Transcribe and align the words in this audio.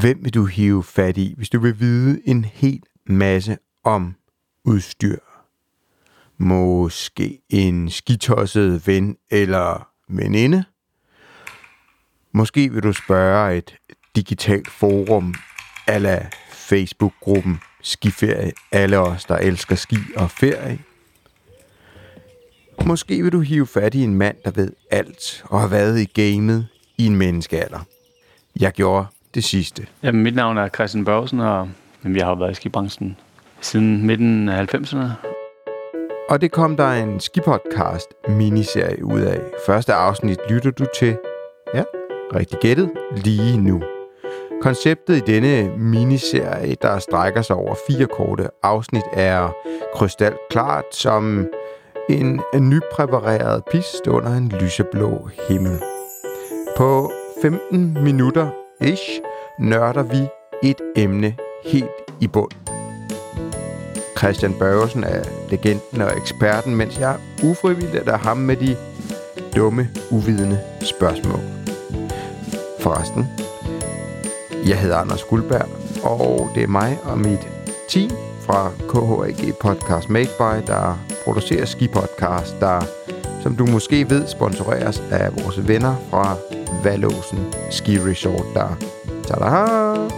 Hvem 0.00 0.24
vil 0.24 0.34
du 0.34 0.44
hive 0.44 0.82
fat 0.82 1.16
i, 1.16 1.34
hvis 1.36 1.50
du 1.50 1.60
vil 1.60 1.80
vide 1.80 2.20
en 2.24 2.44
hel 2.44 2.82
masse 3.06 3.58
om 3.84 4.14
udstyr? 4.64 5.18
Måske 6.38 7.38
en 7.50 7.90
skitosset 7.90 8.86
ven 8.86 9.16
eller 9.30 9.88
veninde? 10.08 10.64
Måske 12.32 12.72
vil 12.72 12.82
du 12.82 12.92
spørge 12.92 13.56
et 13.56 13.76
digitalt 14.16 14.70
forum 14.70 15.34
ala 15.86 16.30
Facebook-gruppen 16.50 17.60
Skiferie, 17.82 18.52
alle 18.72 18.98
os, 18.98 19.24
der 19.24 19.36
elsker 19.36 19.76
ski 19.76 19.98
og 20.16 20.30
ferie. 20.30 20.78
Måske 22.86 23.22
vil 23.22 23.32
du 23.32 23.40
hive 23.40 23.66
fat 23.66 23.94
i 23.94 24.02
en 24.02 24.14
mand, 24.14 24.36
der 24.44 24.50
ved 24.50 24.72
alt 24.90 25.44
og 25.44 25.60
har 25.60 25.68
været 25.68 26.00
i 26.00 26.04
gamet 26.04 26.68
i 26.98 27.06
en 27.06 27.16
menneskealder. 27.16 27.80
Jeg 28.60 28.72
gjorde 28.72 29.06
det 29.34 29.44
sidste. 29.44 29.86
Jamen, 30.02 30.22
mit 30.22 30.34
navn 30.34 30.58
er 30.58 30.68
Christian 30.68 31.04
Børgesen, 31.04 31.40
og 31.40 31.68
vi 32.02 32.20
har 32.20 32.34
været 32.34 32.50
i 32.50 32.54
skibranchen 32.54 33.16
siden 33.60 34.06
midten 34.06 34.48
af 34.48 34.74
90'erne. 34.74 35.04
Og 36.28 36.40
det 36.40 36.52
kom 36.52 36.76
der 36.76 36.90
en 36.90 37.20
skipodcast 37.20 38.08
miniserie 38.28 39.04
ud 39.04 39.20
af. 39.20 39.40
Første 39.66 39.92
afsnit 39.92 40.38
lytter 40.48 40.70
du 40.70 40.84
til, 40.98 41.16
ja, 41.74 41.82
rigtig 42.34 42.58
gættet, 42.58 42.90
lige 43.16 43.56
nu. 43.56 43.82
Konceptet 44.62 45.16
i 45.16 45.20
denne 45.20 45.78
miniserie, 45.78 46.76
der 46.82 46.98
strækker 46.98 47.42
sig 47.42 47.56
over 47.56 47.74
fire 47.88 48.06
korte 48.06 48.48
afsnit, 48.62 49.02
er 49.12 49.54
krystalklart 49.94 50.84
som 50.92 51.46
en 52.10 52.40
nypræpareret 52.54 53.62
pist 53.70 54.06
under 54.06 54.36
en 54.36 54.48
lyseblå 54.48 55.28
himmel. 55.48 55.82
På 56.76 57.12
15 57.42 57.98
minutter 58.04 58.50
ish 58.84 59.20
nørder 59.58 60.02
vi 60.02 60.28
et 60.62 60.80
emne 60.96 61.34
helt 61.64 61.90
i 62.20 62.26
bund. 62.26 62.50
Christian 64.18 64.54
Børgesen 64.58 65.04
er 65.04 65.24
legenden 65.50 66.00
og 66.00 66.16
eksperten, 66.16 66.76
mens 66.76 66.98
jeg 66.98 67.16
ufrivilligt 67.44 68.08
er 68.08 68.16
ham 68.16 68.36
med 68.36 68.56
de 68.56 68.76
dumme, 69.56 69.90
uvidende 70.10 70.60
spørgsmål. 70.80 71.40
Forresten, 72.80 73.26
jeg 74.68 74.78
hedder 74.80 74.96
Anders 74.96 75.24
Guldberg, 75.24 75.68
og 76.04 76.50
det 76.54 76.62
er 76.62 76.66
mig 76.66 76.98
og 77.04 77.18
mit 77.18 77.48
team 77.88 78.10
fra 78.46 78.70
KHAG 78.88 79.56
Podcast 79.60 80.10
Make 80.10 80.30
By, 80.38 80.66
der 80.66 80.98
producerer 81.24 81.64
Ski 81.64 81.88
Podcast, 81.88 82.60
der, 82.60 82.80
som 83.42 83.56
du 83.56 83.66
måske 83.66 84.10
ved, 84.10 84.26
sponsoreres 84.26 85.02
af 85.10 85.36
vores 85.36 85.68
venner 85.68 85.96
fra 86.10 86.36
Valåsen 86.84 87.38
Ski 87.70 87.98
Resort, 87.98 88.46
der 88.54 88.76
tada, 89.26 90.08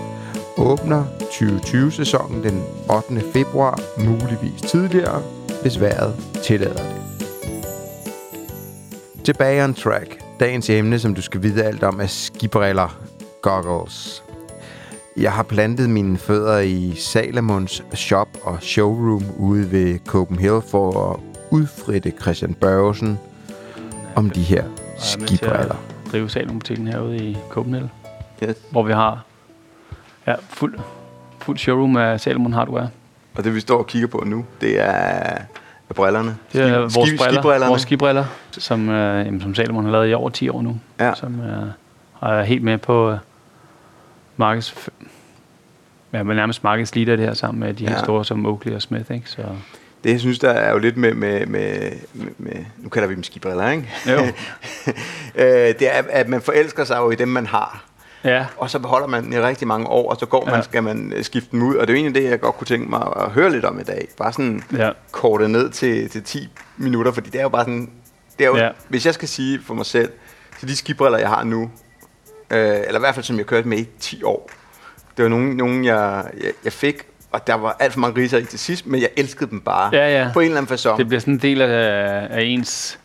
åbner 0.57 1.05
2020-sæsonen 1.21 2.45
den 2.45 2.63
8. 2.97 3.23
februar, 3.33 3.81
muligvis 3.99 4.61
tidligere, 4.61 5.23
hvis 5.63 5.81
vejret 5.81 6.15
tillader 6.45 6.83
det. 6.83 7.05
Tilbage 9.25 9.65
on 9.65 9.75
track. 9.75 10.21
Dagens 10.41 10.71
emne, 10.71 10.99
som 10.99 11.15
du 11.15 11.23
skal 11.23 11.43
vide 11.43 11.65
alt 11.65 11.83
om, 11.83 12.01
er 12.01 12.07
skibriller, 12.07 12.99
goggles. 13.43 14.25
Jeg 15.17 15.33
har 15.33 15.43
plantet 15.43 15.91
mine 15.91 16.19
fødder 16.19 16.59
i 16.59 16.95
Salomons 16.97 17.85
shop 17.95 18.29
og 18.43 18.59
showroom 18.61 19.25
ude 19.39 19.73
ved 19.73 19.99
Copenhagen 20.07 20.63
for 20.71 21.11
at 21.11 21.34
udfritte 21.55 22.13
Christian 22.23 22.55
Børgesen 22.55 23.19
om 24.17 24.31
de 24.31 24.43
her 24.43 24.65
skibriller. 24.99 25.77
drive 26.13 26.31
Salomon-butikken 26.31 26.87
herude 26.87 27.17
i 27.17 27.37
Copenhagen, 27.51 27.91
Yes. 28.43 28.57
hvor 28.71 28.83
vi 28.83 28.93
har 28.93 29.25
ja, 30.27 30.35
fuld, 30.49 30.79
fuld 31.39 31.59
showroom 31.59 31.97
af 31.97 32.21
Salomon 32.21 32.53
Hardware. 32.53 32.89
Og 33.37 33.45
det 33.45 33.55
vi 33.55 33.61
står 33.61 33.79
og 33.79 33.87
kigger 33.87 34.09
på 34.09 34.23
nu, 34.27 34.45
det 34.61 34.81
er, 34.81 34.87
er 35.89 35.95
brillerne. 35.95 36.37
Det 36.53 36.61
er 36.63 36.89
Ski- 36.89 36.99
vores 36.99 37.09
ski- 37.09 37.17
briller, 37.17 37.33
skibrillerne. 37.41 37.69
vores 37.69 37.83
skibriller, 37.83 38.25
som, 38.51 38.89
øh, 38.89 39.27
jamen, 39.27 39.41
som 39.41 39.55
Salomon 39.55 39.85
har 39.85 39.93
lavet 39.93 40.11
i 40.11 40.15
over 40.15 40.31
10 40.31 40.49
år 40.49 40.63
nu. 40.63 40.81
Ja. 41.01 41.15
Som 41.15 41.41
øh, 41.41 41.67
er 42.23 42.43
helt 42.43 42.63
med 42.63 42.79
på 42.79 43.11
øh, 43.11 43.19
markeds... 44.37 44.89
Ja, 46.13 46.23
men 46.23 46.37
nærmest 46.37 46.65
markedsleader 46.65 47.17
det 47.17 47.27
her 47.27 47.35
sammen 47.35 47.61
med 47.61 47.75
de 47.75 47.87
her 47.87 47.95
Ja. 47.95 48.03
store 48.05 48.25
som 48.25 48.47
Oakley 48.47 48.75
og 48.75 48.83
Smith, 48.83 49.11
ikke? 49.11 49.31
Så, 49.31 49.43
Det 50.05 50.11
jeg 50.11 50.21
synes, 50.21 50.39
der 50.39 50.51
er 50.51 50.73
jo 50.73 50.79
lidt 50.79 50.97
med, 50.97 51.15
med, 51.15 51.47
med, 51.47 51.93
med, 52.15 52.27
med 52.39 52.65
nu 52.79 52.89
kalder 52.89 53.09
vi 53.09 53.15
dem 53.15 53.23
skibriller, 53.23 53.71
ikke? 53.71 53.91
Jo. 54.11 54.19
øh, 55.43 55.47
det 55.79 55.97
er, 55.97 56.03
at 56.11 56.29
man 56.29 56.43
forelsker 56.43 56.85
sig 56.85 56.97
jo 56.97 57.11
i 57.11 57.15
dem, 57.15 57.29
man 57.29 57.47
har. 57.47 57.85
ja, 58.25 58.47
Og 58.57 58.71
så 58.71 58.79
beholder 58.79 59.07
man 59.07 59.33
i 59.33 59.39
rigtig 59.41 59.69
mange 59.69 59.87
år, 59.87 60.11
og 60.11 60.17
så 60.17 60.27
går 60.27 60.45
man, 60.45 60.55
Ja. 60.55 60.63
skal 60.63 60.83
man 60.83 61.13
øh, 61.17 61.25
skifte 61.25 61.49
dem 61.53 61.63
ud. 61.63 61.75
Og 61.77 61.87
det 61.87 61.93
er 61.93 61.99
jo 61.99 62.03
egentlig 62.05 62.23
det, 62.23 62.31
jeg 62.31 62.41
godt 62.41 62.55
kunne 62.57 62.67
tænke 62.67 62.91
mig 62.91 63.03
at 63.17 63.31
høre 63.31 63.51
lidt 63.53 63.65
om 63.65 63.81
i 63.81 63.83
dag. 63.83 64.09
Bare 64.17 64.33
sådan 64.33 64.63
ja, 64.77 64.91
kortet 65.13 65.51
ned 65.51 65.71
til, 65.71 66.11
til 66.11 66.23
10 66.23 66.49
minutter, 66.77 67.13
fordi 67.13 67.31
det 67.31 67.39
er 67.39 67.43
jo 67.43 67.49
bare 67.49 67.65
sådan... 67.65 67.91
Det 68.39 68.45
er 68.45 68.49
jo, 68.49 68.57
Ja. 68.57 68.71
Hvis 68.89 69.07
jeg 69.07 69.15
skal 69.15 69.29
sige 69.29 69.61
for 69.67 69.75
mig 69.75 69.87
selv, 69.87 70.13
så 70.61 70.67
de 70.67 70.77
skibriller, 70.77 71.19
jeg 71.19 71.29
har 71.29 71.45
nu, 71.45 71.71
øh, 72.51 72.59
eller 72.69 72.97
i 72.97 72.99
hvert 73.01 73.15
fald 73.15 73.25
som 73.25 73.39
jeg 73.39 73.47
kørte 73.47 73.69
med 73.69 73.79
i 73.79 73.89
10 74.01 74.23
år, 74.23 74.51
det 75.17 75.23
var 75.23 75.29
nogle, 75.29 75.57
nogle 75.57 75.87
jeg, 75.87 76.25
jeg, 76.43 76.53
jeg 76.65 76.73
fik, 76.73 76.95
og 77.35 77.47
der 77.47 77.55
var 77.55 77.77
alt 77.81 77.93
for 77.93 78.01
mange 78.01 78.23
riser 78.23 78.39
i 78.39 78.45
til 78.45 78.59
sidst, 78.59 78.87
men 78.87 79.01
jeg 79.01 79.09
elskede 79.17 79.51
dem 79.51 79.61
bare. 79.61 79.91
Ja, 79.93 80.23
ja. 80.23 80.31
På 80.33 80.41
en 80.41 80.47
eller 80.47 80.59
anden 80.59 80.75
façon. 80.75 80.97
det 80.97 81.07
bliver 81.09 81.21
sådan 81.21 81.35
en 81.35 81.41
del 81.41 81.63
af, 81.63 82.27
af 82.31 82.43
ens 82.43 82.99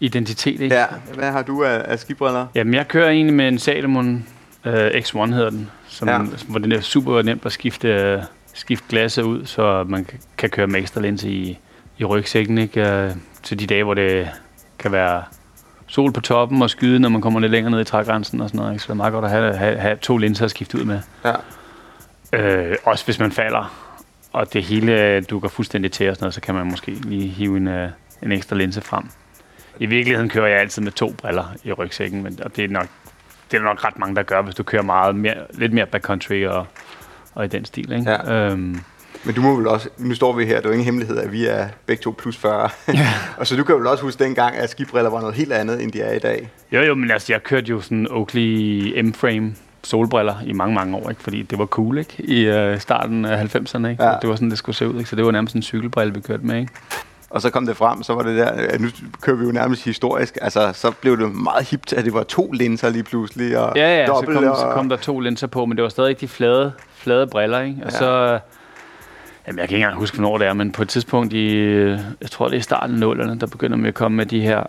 identitet, 0.00 0.60
ikke? 0.60 0.74
Ja, 0.74 0.86
hvad 1.14 1.30
har 1.30 1.42
du 1.42 1.64
af, 1.64 1.82
af 1.84 1.98
skibriller? 1.98 2.46
Jamen, 2.54 2.74
jeg 2.74 2.88
kører 2.88 3.10
egentlig 3.10 3.34
med 3.34 3.48
en 3.48 3.58
Salomon 3.58 4.26
øh, 4.64 4.86
X1 4.88 5.26
hedder 5.26 5.50
den, 5.50 5.70
som, 5.88 6.08
ja. 6.08 6.18
Hvor 6.48 6.58
den 6.58 6.72
er 6.72 6.80
super 6.80 7.22
nemt 7.22 7.46
at 7.46 7.52
skifte, 7.52 7.88
øh, 7.88 8.22
skifte 8.54 8.86
glasset 8.88 9.22
ud, 9.22 9.46
så 9.46 9.84
man 9.88 10.04
kan, 10.04 10.18
kan 10.38 10.50
køre 10.50 10.66
med 10.66 10.80
ekstra 10.80 11.00
linse 11.00 11.30
i, 11.30 11.58
i 11.98 12.04
rygsækken, 12.04 12.58
ikke? 12.58 12.88
Øh, 12.88 13.10
til 13.42 13.58
de 13.58 13.66
dage, 13.66 13.84
hvor 13.84 13.94
det 13.94 14.28
kan 14.78 14.92
være 14.92 15.22
sol 15.86 16.12
på 16.12 16.20
toppen 16.20 16.62
og 16.62 16.70
skyde, 16.70 16.98
når 16.98 17.08
man 17.08 17.20
kommer 17.20 17.40
lidt 17.40 17.52
længere 17.52 17.70
ned 17.70 17.80
i 17.80 17.84
trægrænsen 17.84 18.40
og 18.40 18.48
sådan 18.48 18.58
noget. 18.58 18.72
Ikke? 18.72 18.82
Så 18.82 18.86
det 18.86 18.90
er 18.90 18.94
meget 18.94 19.12
godt 19.12 19.24
at 19.24 19.30
have, 19.30 19.54
have, 19.56 19.78
have 19.78 19.96
to 19.96 20.16
linser 20.16 20.44
at 20.44 20.50
skifte 20.50 20.78
ud 20.78 20.84
med. 20.84 21.00
Ja. 21.24 21.32
Øh, 22.32 22.76
også 22.84 23.04
hvis 23.04 23.18
man 23.18 23.32
falder, 23.32 23.90
og 24.32 24.52
det 24.52 24.62
hele 24.62 25.20
dukker 25.20 25.48
fuldstændig 25.48 25.92
til 25.92 26.08
og 26.08 26.16
sådan 26.16 26.24
noget, 26.24 26.34
så 26.34 26.40
kan 26.40 26.54
man 26.54 26.66
måske 26.66 26.90
lige 26.90 27.28
hive 27.28 27.56
en, 27.56 27.68
øh, 27.68 27.88
en 28.22 28.32
ekstra 28.32 28.56
linse 28.56 28.80
frem. 28.80 29.04
I 29.78 29.86
virkeligheden 29.86 30.28
kører 30.28 30.46
jeg 30.46 30.60
altid 30.60 30.82
med 30.82 30.92
to 30.92 31.12
briller 31.12 31.44
i 31.64 31.72
rygsækken, 31.72 32.22
men, 32.22 32.38
og 32.42 32.56
det 32.56 32.64
er 32.64 32.68
nok 32.68 32.86
det 33.50 33.58
er 33.58 33.62
nok 33.62 33.84
ret 33.84 33.98
mange, 33.98 34.16
der 34.16 34.22
gør, 34.22 34.42
hvis 34.42 34.54
du 34.54 34.62
kører 34.62 34.82
meget 34.82 35.16
mere, 35.16 35.34
lidt 35.50 35.72
mere 35.72 35.86
backcountry 35.86 36.44
og, 36.44 36.66
og 37.34 37.44
i 37.44 37.48
den 37.48 37.64
stil. 37.64 37.92
Ikke? 37.92 38.10
Ja. 38.10 38.50
Øhm, 38.50 38.80
Men 39.24 39.34
du 39.34 39.40
må 39.40 39.56
vel 39.56 39.66
også, 39.68 39.88
nu 39.98 40.14
står 40.14 40.32
vi 40.32 40.46
her, 40.46 40.56
det 40.56 40.64
er 40.64 40.68
jo 40.68 40.72
ingen 40.72 40.84
hemmelighed, 40.84 41.18
at 41.18 41.32
vi 41.32 41.46
er 41.46 41.68
begge 41.86 42.02
to 42.02 42.14
plus 42.18 42.36
40. 42.36 42.70
Ja. 42.88 43.08
og 43.38 43.46
så 43.46 43.56
du 43.56 43.64
kan 43.64 43.74
vel 43.74 43.86
også 43.86 44.04
huske 44.04 44.24
dengang, 44.24 44.56
at 44.56 44.70
skibriller 44.70 45.10
var 45.10 45.20
noget 45.20 45.34
helt 45.34 45.52
andet, 45.52 45.82
end 45.82 45.92
de 45.92 46.00
er 46.00 46.12
i 46.12 46.18
dag. 46.18 46.50
jo, 46.72 46.80
jo, 46.80 46.94
men 46.94 47.10
altså, 47.10 47.32
jeg 47.32 47.42
kørte 47.42 47.66
jo 47.66 47.80
sådan 47.80 48.08
Oakley 48.10 49.02
M-frame 49.02 49.54
solbriller 49.84 50.34
i 50.46 50.52
mange, 50.52 50.74
mange 50.74 50.96
år, 50.96 51.10
ikke? 51.10 51.22
fordi 51.22 51.42
det 51.42 51.58
var 51.58 51.66
cool 51.66 51.98
ikke? 51.98 52.22
i 52.22 52.40
øh, 52.40 52.80
starten 52.80 53.24
af 53.24 53.54
90'erne. 53.56 53.86
Ikke? 53.86 54.04
Ja. 54.04 54.12
Det 54.22 54.28
var 54.28 54.34
sådan, 54.34 54.50
det 54.50 54.58
skulle 54.58 54.76
se 54.76 54.88
ud. 54.88 54.98
Ikke? 54.98 55.10
Så 55.10 55.16
det 55.16 55.24
var 55.24 55.30
nærmest 55.30 55.54
en 55.56 55.62
cykelbrille, 55.62 56.14
vi 56.14 56.20
kørte 56.20 56.46
med. 56.46 56.56
Ikke? 56.60 56.72
Og 57.30 57.42
så 57.42 57.50
kom 57.50 57.66
det 57.66 57.76
frem, 57.76 58.02
så 58.02 58.14
var 58.14 58.22
det 58.22 58.36
der, 58.38 58.46
at 58.46 58.80
nu 58.80 58.88
kører 59.20 59.36
vi 59.36 59.44
jo 59.44 59.52
nærmest 59.52 59.84
historisk, 59.84 60.38
altså 60.42 60.70
så 60.72 60.90
blev 60.90 61.18
det 61.18 61.32
meget 61.34 61.68
hipt, 61.70 61.92
at 61.92 62.04
det 62.04 62.14
var 62.14 62.22
to 62.22 62.52
linser 62.52 62.90
lige 62.90 63.02
pludselig, 63.02 63.58
og 63.58 63.72
Ja, 63.76 63.98
ja, 64.00 64.06
så 64.06 64.12
dobbelt, 64.12 64.38
kom, 64.38 64.46
og, 64.48 64.56
så 64.56 64.70
kom 64.72 64.88
der 64.88 64.96
to 64.96 65.20
linser 65.20 65.46
på, 65.46 65.64
men 65.66 65.76
det 65.76 65.82
var 65.82 65.88
stadig 65.88 66.20
de 66.20 66.28
flade, 66.28 66.72
flade 66.94 67.26
briller, 67.26 67.60
ikke? 67.60 67.76
Og 67.84 67.90
Ja. 67.92 67.98
så, 67.98 68.12
øh, 68.34 68.40
jamen 69.46 69.58
jeg 69.58 69.68
kan 69.68 69.76
ikke 69.76 69.84
engang 69.84 69.98
huske, 69.98 70.16
hvornår 70.18 70.38
det 70.38 70.46
er, 70.46 70.52
men 70.52 70.72
på 70.72 70.82
et 70.82 70.88
tidspunkt 70.88 71.32
i, 71.32 71.52
øh, 71.54 71.98
jeg 72.20 72.30
tror 72.30 72.46
det 72.48 72.54
er 72.54 72.58
i 72.58 72.62
starten 72.62 72.94
af 72.94 73.00
nullerne, 73.00 73.40
der 73.40 73.46
begynder 73.46 73.76
man 73.76 73.86
at 73.86 73.94
komme 73.94 74.16
med 74.16 74.26
de 74.26 74.40
her 74.40 74.62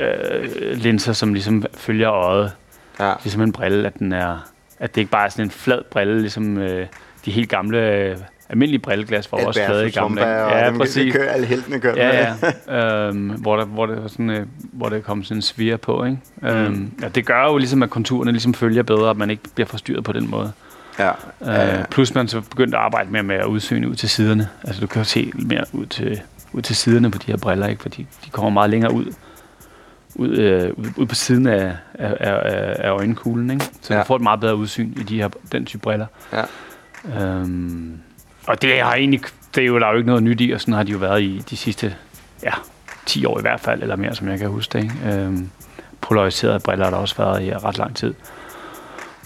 øh, 0.00 0.48
linser, 0.74 1.12
som 1.12 1.34
ligesom 1.34 1.64
følger 1.74 2.10
øjet. 2.12 2.52
Ja. 3.00 3.12
Ligesom 3.24 3.42
en 3.42 3.52
brille, 3.52 3.86
at 3.86 3.98
den 3.98 4.12
er, 4.12 4.38
at 4.78 4.94
det 4.94 5.00
ikke 5.00 5.10
bare 5.10 5.24
er 5.24 5.28
sådan 5.28 5.44
en 5.44 5.50
flad 5.50 5.82
brille, 5.90 6.20
ligesom 6.20 6.58
øh, 6.58 6.86
de 7.24 7.30
helt 7.30 7.48
gamle, 7.48 7.78
øh, 7.78 8.16
almindelige 8.48 8.78
brilleglas 8.80 9.32
var 9.32 9.38
også 9.46 9.60
flade 9.66 9.90
gamle. 9.90 10.26
Ja, 10.26 10.66
dem, 10.66 10.78
præcis. 10.78 11.12
Kører, 11.12 11.32
alle 11.32 11.46
heltene 11.46 11.80
kører 11.80 11.94
Ja, 11.96 12.34
ja. 12.68 13.06
øhm, 13.08 13.28
hvor, 13.28 13.56
der, 13.56 13.64
hvor, 13.64 13.86
det 13.86 14.02
var 14.02 14.08
sådan, 14.08 14.30
øh, 14.30 14.46
hvor 14.72 14.88
det 14.88 15.04
kom 15.04 15.24
sådan 15.24 15.38
en 15.38 15.42
svir 15.42 15.76
på, 15.76 16.04
ikke? 16.04 16.18
Mm. 16.42 16.48
Øhm, 16.48 16.92
ja, 17.02 17.08
det 17.08 17.26
gør 17.26 17.44
jo 17.44 17.56
ligesom, 17.56 17.82
at 17.82 17.90
konturerne 17.90 18.32
ligesom 18.32 18.54
følger 18.54 18.82
bedre, 18.82 19.10
at 19.10 19.16
man 19.16 19.30
ikke 19.30 19.42
bliver 19.54 19.66
forstyrret 19.68 20.04
på 20.04 20.12
den 20.12 20.30
måde. 20.30 20.52
ja. 20.98 21.10
Øh, 21.78 21.84
plus 21.90 22.14
man 22.14 22.28
så 22.28 22.40
begyndte 22.40 22.76
at 22.78 22.82
arbejde 22.84 23.10
mere 23.12 23.22
med 23.22 23.36
at 23.36 23.44
udsyne 23.46 23.88
ud 23.88 23.94
til 23.94 24.08
siderne. 24.08 24.48
Altså 24.64 24.80
du 24.80 24.86
kan 24.86 25.00
jo 25.00 25.04
se 25.04 25.32
mere 25.34 25.64
ud 25.72 25.86
til, 25.86 26.20
ud 26.52 26.62
til 26.62 26.76
siderne 26.76 27.10
på 27.10 27.18
de 27.18 27.26
her 27.26 27.36
briller, 27.36 27.66
ikke? 27.66 27.82
Fordi 27.82 28.06
de 28.24 28.30
kommer 28.30 28.50
meget 28.50 28.70
længere 28.70 28.92
ud. 28.92 29.04
Ud, 30.14 30.28
øh, 30.28 30.72
ud, 30.96 31.06
på 31.06 31.14
siden 31.14 31.46
af, 31.46 31.76
af, 31.94 32.16
af, 32.20 32.76
af 32.78 32.90
øjenkuglen, 32.90 33.50
ikke? 33.50 33.64
Så 33.80 33.94
ja. 33.94 34.00
Du 34.00 34.06
får 34.06 34.16
et 34.16 34.22
meget 34.22 34.40
bedre 34.40 34.56
udsyn 34.56 34.92
i 34.96 35.02
de 35.02 35.16
her, 35.16 35.28
den 35.52 35.66
type 35.66 35.80
briller. 35.80 36.06
Ja. 36.32 36.42
Øhm, 37.20 37.98
og 38.46 38.62
det 38.62 38.80
har 38.80 38.94
egentlig, 38.94 39.20
det 39.54 39.62
er 39.62 39.66
jo, 39.66 39.78
der 39.78 39.86
er 39.86 39.90
jo 39.90 39.96
ikke 39.96 40.06
noget 40.06 40.22
nyt 40.22 40.40
i, 40.40 40.50
og 40.50 40.60
sådan 40.60 40.74
har 40.74 40.82
de 40.82 40.92
jo 40.92 40.98
været 40.98 41.22
i 41.22 41.42
de 41.50 41.56
sidste, 41.56 41.96
ja, 42.42 42.52
10 43.06 43.24
år 43.24 43.38
i 43.38 43.42
hvert 43.42 43.60
fald, 43.60 43.82
eller 43.82 43.96
mere, 43.96 44.14
som 44.14 44.28
jeg 44.28 44.38
kan 44.38 44.48
huske 44.48 44.72
det. 44.72 44.84
Ikke? 44.84 45.20
Øhm, 45.20 45.50
polariserede 46.00 46.60
briller 46.60 46.84
har 46.84 46.90
der 46.90 46.98
også 46.98 47.16
været 47.16 47.42
i 47.42 47.56
ret 47.56 47.78
lang 47.78 47.96
tid. 47.96 48.14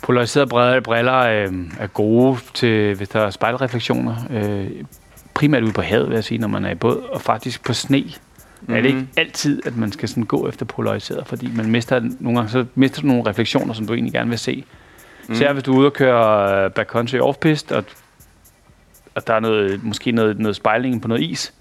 Polariserede 0.03 0.47
briller, 0.47 0.81
briller 0.81 1.19
øh, 1.19 1.53
er 1.81 1.87
gode 1.87 2.39
til, 2.55 2.95
hvis 2.95 3.09
der 3.09 3.21
er 3.21 3.31
spejlreflektioner. 3.31 4.17
Øh, 4.31 4.71
primært 5.35 5.63
ude 5.63 5.73
på 5.73 5.83
havet, 5.83 6.09
vil 6.09 6.15
jeg 6.15 6.25
sige, 6.25 6.39
når 6.39 6.49
man 6.49 6.65
er 6.65 6.71
i 6.71 6.75
båd, 6.75 7.03
og 7.13 7.21
faktisk 7.21 7.65
på 7.65 7.73
sne. 7.73 8.05
Mm-hmm. 8.61 8.75
Er 8.77 8.81
det 8.81 8.89
ikke 8.89 9.07
altid, 9.17 9.63
at 9.67 9.77
man 9.77 9.93
skal 9.93 10.09
sådan 10.09 10.23
gå 10.25 10.49
efter 10.49 10.67
polariseret, 10.67 11.27
fordi 11.27 11.51
man 11.57 11.71
mister 11.71 12.01
nogle 12.21 12.39
gange, 12.39 12.51
så 12.51 12.65
mister 12.75 13.01
du 13.03 13.07
nogle 13.07 13.27
refleksioner, 13.27 13.75
som 13.75 13.87
du 13.87 13.93
egentlig 13.95 14.13
gerne 14.13 14.31
vil 14.31 14.39
se. 14.39 14.65
Mm. 15.29 15.35
Så 15.35 15.53
hvis 15.53 15.63
du 15.63 15.73
er 15.75 15.79
ude 15.79 15.87
og 15.87 15.93
køre 15.93 16.65
øh, 16.65 16.71
backcountry 16.71 17.19
off-pist, 17.19 17.73
og, 17.73 17.85
og 19.15 19.27
der 19.27 19.35
er 19.35 19.41
noget, 19.41 19.85
måske 19.85 20.13
noget, 20.13 20.39
noget 20.39 20.57
spejling 20.57 21.03
på 21.03 21.09
noget 21.09 21.23
is, 21.23 21.55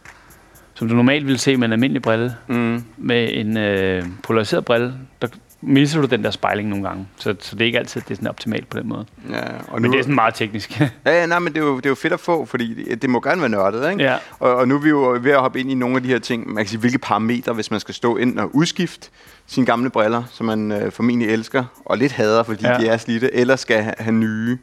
som 0.74 0.88
du 0.90 0.96
normalt 0.96 1.26
ville 1.26 1.38
se 1.38 1.58
med 1.58 1.68
en 1.68 1.72
almindelig 1.72 2.02
brille, 2.02 2.36
Mm. 2.48 2.84
med 2.98 3.30
en 3.34 3.58
øh, 3.58 4.04
polariseret 4.24 4.66
brille, 4.66 4.94
der 5.22 5.28
misser 5.62 6.02
du 6.02 6.08
den 6.08 6.24
der 6.24 6.32
spejling 6.32 6.70
nogle 6.70 6.88
gange. 6.88 7.08
Så, 7.18 7.36
så 7.40 7.56
det 7.56 7.62
er 7.62 7.66
ikke 7.66 7.80
altid 7.80 8.02
det 8.02 8.12
er 8.12 8.16
sådan 8.16 8.28
optimalt 8.28 8.70
på 8.70 8.80
den 8.80 8.88
måde. 8.90 9.06
Ja, 9.30 9.42
og 9.68 9.82
Men 9.82 9.92
det 9.92 9.98
er 10.00 10.04
sådan 10.04 10.16
meget 10.16 10.34
teknisk. 10.36 10.80
Ja, 10.80 10.90
ja, 11.06 11.26
nej, 11.26 11.40
men 11.40 11.54
det 11.54 11.62
er, 11.62 11.66
jo, 11.66 11.78
det 11.78 11.86
er 11.86 11.90
jo 11.90 11.96
fedt 11.96 12.14
at 12.14 12.20
få, 12.20 12.46
fordi 12.46 12.84
det, 12.84 13.02
det 13.02 13.10
må 13.10 13.20
gerne 13.20 13.42
være 13.42 13.50
nørdet, 13.50 13.92
ikke? 13.92 14.04
Ja. 14.04 14.18
Og, 14.40 14.56
og 14.56 14.68
nu 14.68 14.76
er 14.76 14.80
vi 14.80 14.90
jo 14.90 15.18
ved 15.22 15.32
at 15.32 15.40
hoppe 15.40 15.60
ind 15.60 15.72
i 15.72 15.74
nogle 15.74 15.96
af 15.96 16.04
de 16.04 16.08
her 16.10 16.20
ting, 16.20 16.48
man 16.48 16.64
kan 16.64 16.68
sige, 16.68 16.80
hvilke 16.80 16.98
parametre, 16.98 17.54
hvis 17.54 17.72
man 17.72 17.80
skal 17.80 17.94
stå 17.96 18.18
ind 18.18 18.40
og 18.40 18.56
udskifte 18.56 19.10
sine 19.48 19.66
gamle 19.66 19.90
briller, 19.90 20.24
som 20.32 20.46
man 20.46 20.72
øh, 20.72 20.92
formentlig 20.92 21.30
elsker, 21.30 21.64
og 21.86 21.98
lidt 21.98 22.12
hader, 22.12 22.44
fordi 22.44 22.66
Ja. 22.68 22.78
de 22.78 22.88
er 22.88 22.98
slidte, 22.98 23.34
eller 23.36 23.56
skal 23.56 23.84
ha- 23.84 23.94
have 24.00 24.16
nye. 24.16 24.58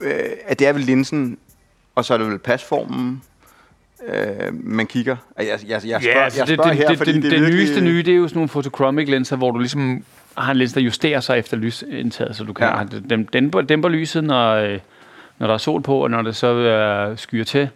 Øh, 0.00 0.12
at 0.46 0.58
det 0.58 0.66
er 0.66 0.72
vel 0.72 0.82
linsen, 0.82 1.38
og 1.94 2.04
så 2.04 2.14
er 2.14 2.18
det 2.18 2.26
vel 2.26 2.38
pasformen, 2.38 3.22
øh, 4.08 4.14
man 4.52 4.86
kigger. 4.86 5.16
Jeg, 5.38 5.46
jeg, 5.68 5.80
jeg, 5.86 6.02
spørger, 6.02 6.20
altså 6.24 6.40
jeg 6.40 6.46
det, 6.46 6.54
spørger 6.56 6.70
det, 6.70 6.78
her, 6.78 6.88
det, 6.88 6.98
fordi 6.98 7.12
det, 7.12 7.22
det, 7.22 7.30
det, 7.30 7.36
er 7.36 7.40
det 7.40 7.46
virkelig, 7.46 7.66
nyeste 7.66 7.80
nye, 7.80 8.02
det 8.02 8.12
er 8.12 8.16
jo 8.16 8.28
sådan 8.28 8.38
nogle 8.38 8.48
photochromic 8.48 9.08
linser, 9.08 9.36
hvor 9.36 9.50
du 9.50 9.58
ligesom 9.58 10.04
har 10.38 10.52
en 10.52 10.58
lins, 10.58 10.72
der 10.72 10.80
justerer 10.80 11.20
sig 11.20 11.38
efter 11.38 11.56
lysindtaget, 11.56 12.36
så 12.36 12.44
du 12.44 12.52
kan 12.52 12.66
Ja. 12.66 12.78
ja. 12.78 12.84
dem, 13.10 13.26
dæmper, 13.26 13.60
dæmper 13.60 13.88
lyset, 13.88 14.24
når, 14.24 14.54
øh, 14.54 14.78
når 15.38 15.46
der 15.46 15.54
er 15.54 15.58
sol 15.58 15.82
på, 15.82 16.02
og 16.02 16.10
når 16.10 16.22
det 16.22 16.36
så 16.36 16.54
øh, 16.54 17.18
skyer 17.18 17.44
til, 17.44 17.68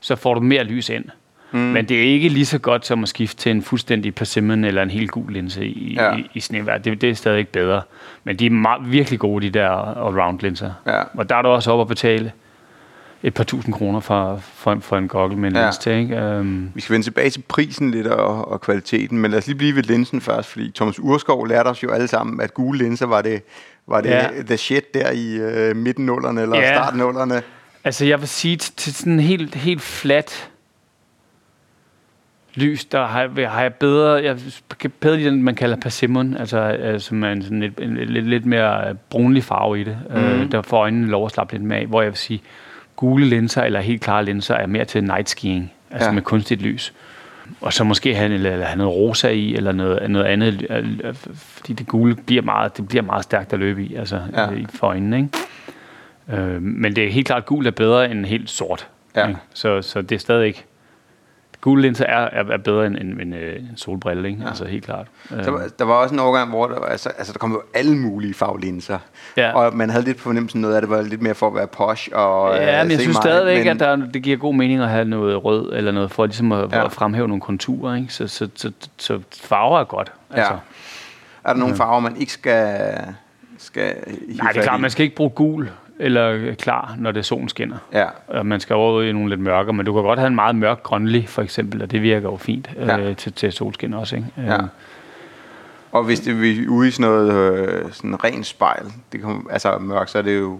så 0.00 0.16
får 0.16 0.34
du 0.34 0.40
mere 0.40 0.64
lys 0.64 0.88
ind. 0.88 1.04
Mm. 1.52 1.58
Men 1.58 1.84
det 1.84 1.96
er 1.98 2.02
ikke 2.02 2.28
lige 2.28 2.46
så 2.46 2.58
godt 2.58 2.86
som 2.86 3.02
at 3.02 3.08
skifte 3.08 3.36
til 3.36 3.50
en 3.50 3.62
fuldstændig 3.62 4.14
persimmon 4.14 4.64
eller 4.64 4.82
en 4.82 4.90
helt 4.90 5.10
gul 5.10 5.32
linse 5.32 5.66
i, 5.66 5.94
Ja. 5.94 6.04
ja. 6.04 6.16
i, 6.16 6.30
i 6.34 6.40
snevejr. 6.40 6.78
Det, 6.78 7.00
det 7.00 7.10
er 7.10 7.14
stadig 7.14 7.38
ikke 7.38 7.52
bedre. 7.52 7.82
Men 8.24 8.36
de 8.36 8.46
er 8.46 8.50
meget, 8.50 8.92
virkelig 8.92 9.18
gode, 9.18 9.46
de 9.46 9.50
der 9.58 9.68
all-round 10.06 10.38
linser. 10.42 10.72
Ja. 10.86 11.02
Og 11.14 11.28
der 11.28 11.36
er 11.36 11.42
du 11.42 11.48
også 11.48 11.72
op 11.72 11.80
at 11.80 11.88
betale 11.88 12.32
et 13.22 13.34
par 13.34 13.44
tusind 13.44 13.74
kroner 13.74 14.00
for, 14.00 14.36
for, 14.42 14.76
for 14.80 14.96
en 14.96 15.08
goggle 15.08 15.36
med 15.36 15.50
en 15.50 15.56
Ja. 15.56 15.62
lins 15.64 15.78
til. 15.78 15.92
Ikke? 15.92 16.22
Um, 16.38 16.70
Vi 16.74 16.80
skal 16.80 16.92
vende 16.92 17.06
tilbage 17.06 17.30
til 17.30 17.42
prisen 17.48 17.90
lidt 17.90 18.06
og, 18.06 18.48
og 18.48 18.60
kvaliteten, 18.60 19.18
men 19.18 19.30
lad 19.30 19.38
os 19.38 19.46
lige 19.46 19.56
blive 19.58 19.76
ved 19.76 19.82
linsen 19.82 20.20
først, 20.20 20.48
fordi 20.48 20.72
Thomas 20.74 21.00
Urskov 21.00 21.46
lærte 21.46 21.68
os 21.68 21.82
jo 21.82 21.90
alle 21.90 22.08
sammen, 22.08 22.40
at 22.40 22.54
gule 22.54 22.78
linser 22.78 23.06
var 23.06 23.22
det, 23.22 23.42
var 23.86 24.00
det 24.00 24.10
Ja. 24.10 24.28
the 24.46 24.56
shit 24.56 24.94
der 24.94 25.10
i 25.10 25.34
øh, 25.36 25.76
midten 25.76 26.08
eller 26.08 26.56
Ja. 26.56 26.74
starten. 26.74 27.42
Altså, 27.84 28.04
jeg 28.04 28.20
vil 28.20 28.28
sige, 28.28 28.56
til, 28.56 28.94
sådan 28.94 29.20
helt, 29.20 29.54
helt 29.54 29.82
flat 29.82 30.50
lys, 32.54 32.84
der 32.84 33.06
har, 33.06 33.30
jeg- 33.36 33.50
har 33.50 33.62
jeg 33.62 33.74
bedre, 33.74 34.12
jeg 34.24 34.36
kan 34.78 34.92
bedre 35.00 35.16
lide 35.16 35.30
den, 35.30 35.42
man 35.42 35.54
kalder 35.54 35.76
persimmon, 35.76 36.36
altså, 36.36 36.58
øh, 36.58 37.00
som 37.00 37.24
er 37.24 37.32
en, 37.32 37.42
sådan 37.42 37.60
lidt, 37.60 37.80
en, 37.80 37.96
lidt, 37.96 38.26
lidt 38.28 38.46
mere 38.46 38.88
øh, 38.88 38.94
brunlig 39.10 39.44
farve 39.44 39.80
i 39.80 39.84
det, 39.84 39.98
mm. 40.10 40.16
øh, 40.16 40.52
der 40.52 40.62
får 40.62 40.78
øjnene 40.78 41.06
lov 41.08 41.26
at 41.26 41.32
slappe 41.32 41.54
lidt 41.54 41.62
med 41.64 41.76
af, 41.76 41.86
hvor 41.86 42.02
jeg 42.02 42.10
vil 42.10 42.18
sige, 42.18 42.42
gule 42.96 43.26
linser 43.26 43.62
eller 43.62 43.80
helt 43.80 44.02
klare 44.02 44.24
linser 44.24 44.54
er 44.54 44.66
mere 44.66 44.84
til 44.84 45.04
night 45.04 45.30
skiing, 45.30 45.72
altså 45.90 46.08
Ja. 46.08 46.12
med 46.14 46.22
kunstigt 46.22 46.62
lys. 46.62 46.92
Og 47.60 47.72
så 47.72 47.84
måske 47.84 48.14
have, 48.14 48.34
eller, 48.34 48.52
eller 48.52 48.66
have 48.66 48.78
noget 48.78 48.92
rosa 48.94 49.28
i, 49.28 49.54
eller 49.54 49.72
noget, 49.72 50.10
noget 50.10 50.26
andet, 50.26 50.66
fordi 51.34 51.72
det 51.72 51.86
gule 51.86 52.14
bliver 52.14 52.42
meget, 52.42 52.76
det 52.76 52.88
bliver 52.88 53.02
meget 53.02 53.24
stærkt 53.24 53.52
at 53.52 53.58
løbe 53.58 53.84
i, 53.84 53.94
altså 53.94 54.20
Ja. 54.32 54.46
for 54.74 54.86
øjnene, 54.86 55.16
ikke? 55.16 56.42
Øh, 56.42 56.62
men 56.62 56.96
det 56.96 57.04
er 57.06 57.10
helt 57.12 57.26
klart, 57.26 57.46
gul 57.46 57.66
er 57.66 57.70
bedre 57.70 58.10
end 58.10 58.24
helt 58.26 58.50
sort. 58.50 58.88
Ja. 59.16 59.28
Ikke? 59.28 59.40
Så, 59.54 59.82
så 59.82 60.02
det 60.02 60.12
er 60.14 60.18
stadig 60.18 60.46
ikke... 60.46 60.64
Gule 61.66 61.82
linser 61.82 62.04
er, 62.04 62.18
er, 62.32 62.44
er 62.52 62.56
bedre 62.58 62.86
end, 62.86 62.96
end, 62.96 63.20
end 63.20 63.34
øh, 63.34 63.56
en 63.56 63.70
solbrille, 63.76 64.28
ikke? 64.28 64.40
Ja. 64.42 64.48
Altså 64.48 64.64
helt 64.64 64.84
klart. 64.84 65.06
Der, 65.30 65.50
var- 65.50 65.68
der 65.78 65.84
var 65.84 65.94
også 65.94 66.14
en 66.14 66.18
overgang, 66.20 66.50
hvor 66.50 66.66
der, 66.66 66.80
altså, 66.80 67.08
altså, 67.08 67.32
der 67.32 67.38
kom 67.38 67.52
jo 67.52 67.62
alle 67.74 67.96
mulige 67.96 68.34
farvelinser, 68.34 68.98
Ja. 69.36 69.52
og 69.54 69.76
man 69.76 69.90
havde 69.90 70.04
lidt 70.04 70.16
på 70.16 70.22
fornemmelsen 70.22 70.60
noget 70.60 70.74
af 70.74 70.80
det 70.82 70.90
var 70.90 71.02
lidt 71.02 71.22
mere 71.22 71.34
for 71.34 71.46
at 71.46 71.54
være 71.54 71.66
posh. 71.66 72.08
Og, 72.14 72.54
Ja, 72.56 72.80
øh, 72.80 72.84
men 72.84 72.90
jeg 72.90 73.00
synes 73.00 73.16
mig, 73.16 73.22
stadigvæk, 73.22 73.58
men- 73.64 73.68
at 73.68 73.80
der, 73.80 73.96
det 73.96 74.22
giver 74.22 74.36
god 74.36 74.54
mening 74.54 74.80
at 74.80 74.88
have 74.88 75.04
noget 75.04 75.44
rød 75.44 75.72
eller 75.72 75.92
noget, 75.92 76.10
for 76.10 76.26
ligesom 76.26 76.52
at, 76.52 76.72
Ja. 76.72 76.84
at 76.84 76.92
fremhæve 76.92 77.28
nogle 77.28 77.40
konturer. 77.40 77.94
Ikke? 77.96 78.12
Så, 78.14 78.28
så, 78.28 78.48
så, 78.54 78.70
så 78.96 79.20
farver 79.42 79.80
er 79.80 79.84
godt. 79.84 80.12
Altså. 80.30 80.52
Ja. 80.52 80.58
Er 81.44 81.52
der 81.52 81.60
nogle 81.60 81.76
farver, 81.76 82.00
man 82.00 82.16
ikke 82.16 82.32
skal, 82.32 82.80
skal 83.58 83.94
Nej, 84.28 84.52
det 84.52 84.58
er 84.58 84.62
klart, 84.62 84.80
man 84.80 84.90
skal 84.90 85.04
ikke 85.04 85.16
bruge 85.16 85.30
gul 85.30 85.70
eller 85.98 86.54
klar, 86.54 86.94
når 86.98 87.12
det 87.12 87.24
solen 87.24 87.48
skinner. 87.48 87.76
Ja, 87.92 88.06
Og 88.28 88.46
man 88.46 88.60
skal 88.60 88.76
over 88.76 89.02
i 89.02 89.12
nogle 89.12 89.28
lidt 89.28 89.40
mørkere, 89.40 89.72
men 89.74 89.86
du 89.86 89.92
kan 89.92 90.02
godt 90.02 90.18
have 90.18 90.26
en 90.26 90.34
meget 90.34 90.56
mørk 90.56 90.82
grønlig, 90.82 91.28
for 91.28 91.42
eksempel, 91.42 91.82
og 91.82 91.90
det 91.90 92.02
virker 92.02 92.30
jo 92.30 92.36
fint 92.36 92.70
Ja. 92.76 92.98
øh, 92.98 93.16
til, 93.16 93.32
til 93.32 93.52
solskin 93.52 93.94
også. 93.94 94.16
Ikke? 94.16 94.28
ja. 94.38 94.54
Øh, 94.56 94.68
Og 95.92 96.04
hvis 96.04 96.20
det 96.20 96.40
vi 96.40 96.64
er 96.64 96.68
ude 96.68 96.88
i 96.88 96.90
sådan 96.90 97.10
noget 97.12 97.32
øh, 97.68 97.92
sådan 97.92 98.24
ren 98.24 98.44
spejl, 98.44 98.84
det 99.12 99.20
kan, 99.20 99.46
altså 99.50 99.78
mørk, 99.78 100.08
så 100.08 100.18
er 100.18 100.22
det 100.22 100.38
jo... 100.38 100.58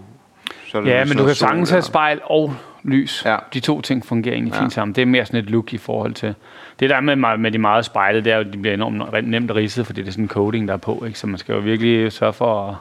Så 0.67 0.79
er 0.79 0.83
det 0.83 0.91
Ja, 0.91 1.05
men 1.05 1.17
du 1.17 1.25
kan 1.25 1.35
sagtens 1.35 1.71
have 1.71 1.83
spejl 1.83 2.21
og 2.25 2.55
lys. 2.83 3.23
Ja. 3.27 3.37
De 3.55 3.61
to 3.61 3.81
ting 3.81 4.06
fungerer 4.06 4.35
egentlig 4.35 4.55
Ja. 4.55 4.61
fint 4.62 4.73
sammen. 4.73 4.94
Det 4.94 5.03
er 5.03 5.06
mere 5.06 5.27
sådan 5.27 5.41
et 5.41 5.50
look 5.50 5.73
i 5.73 5.79
forhold 5.79 6.15
til... 6.15 6.35
Det 6.81 6.91
der 6.91 7.00
med, 7.00 7.17
med 7.38 7.50
de 7.53 7.59
meget 7.59 7.85
spejlede, 7.85 8.25
det 8.25 8.33
er 8.33 8.37
jo, 8.37 8.41
at 8.44 8.53
de 8.53 8.59
bliver 8.59 8.75
enormt 8.75 9.29
nemt 9.29 9.50
ridset, 9.55 9.87
fordi 9.87 10.00
det 10.00 10.09
er 10.09 10.12
sådan 10.12 10.25
en 10.25 10.29
coating, 10.29 10.69
der 10.69 10.75
er 10.75 10.79
på. 10.79 11.05
Ikke? 11.06 11.19
Så 11.19 11.27
man 11.27 11.38
skal 11.38 11.55
jo 11.55 11.61
virkelig 11.61 12.12
sørge 12.12 12.33
for 12.33 12.69
at, 12.69 12.75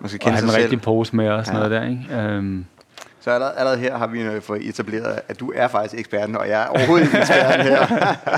Man 0.00 0.08
skal 0.08 0.18
kende 0.20 0.32
have 0.32 0.40
sig 0.40 0.50
selv. 0.50 0.62
rigtige 0.62 0.80
pose 0.80 1.16
med 1.16 1.28
og 1.28 1.46
sådan 1.46 1.62
Ja. 1.62 1.68
noget 1.68 1.82
der. 1.82 1.88
Ikke? 2.28 2.38
Um, 2.38 2.66
Så 3.20 3.30
allerede, 3.30 3.54
allerede 3.56 3.78
her 3.80 3.98
har 3.98 4.06
vi 4.06 4.22
øh, 4.22 4.42
fået 4.42 4.68
etableret, 4.68 5.20
at 5.28 5.40
du 5.40 5.52
er 5.56 5.68
faktisk 5.68 5.98
eksperten, 6.00 6.36
og 6.36 6.48
jeg 6.48 6.62
er 6.62 6.66
overhovedet 6.66 7.06
ikke 7.06 7.18
eksperten 7.18 7.60
her. 7.66 7.86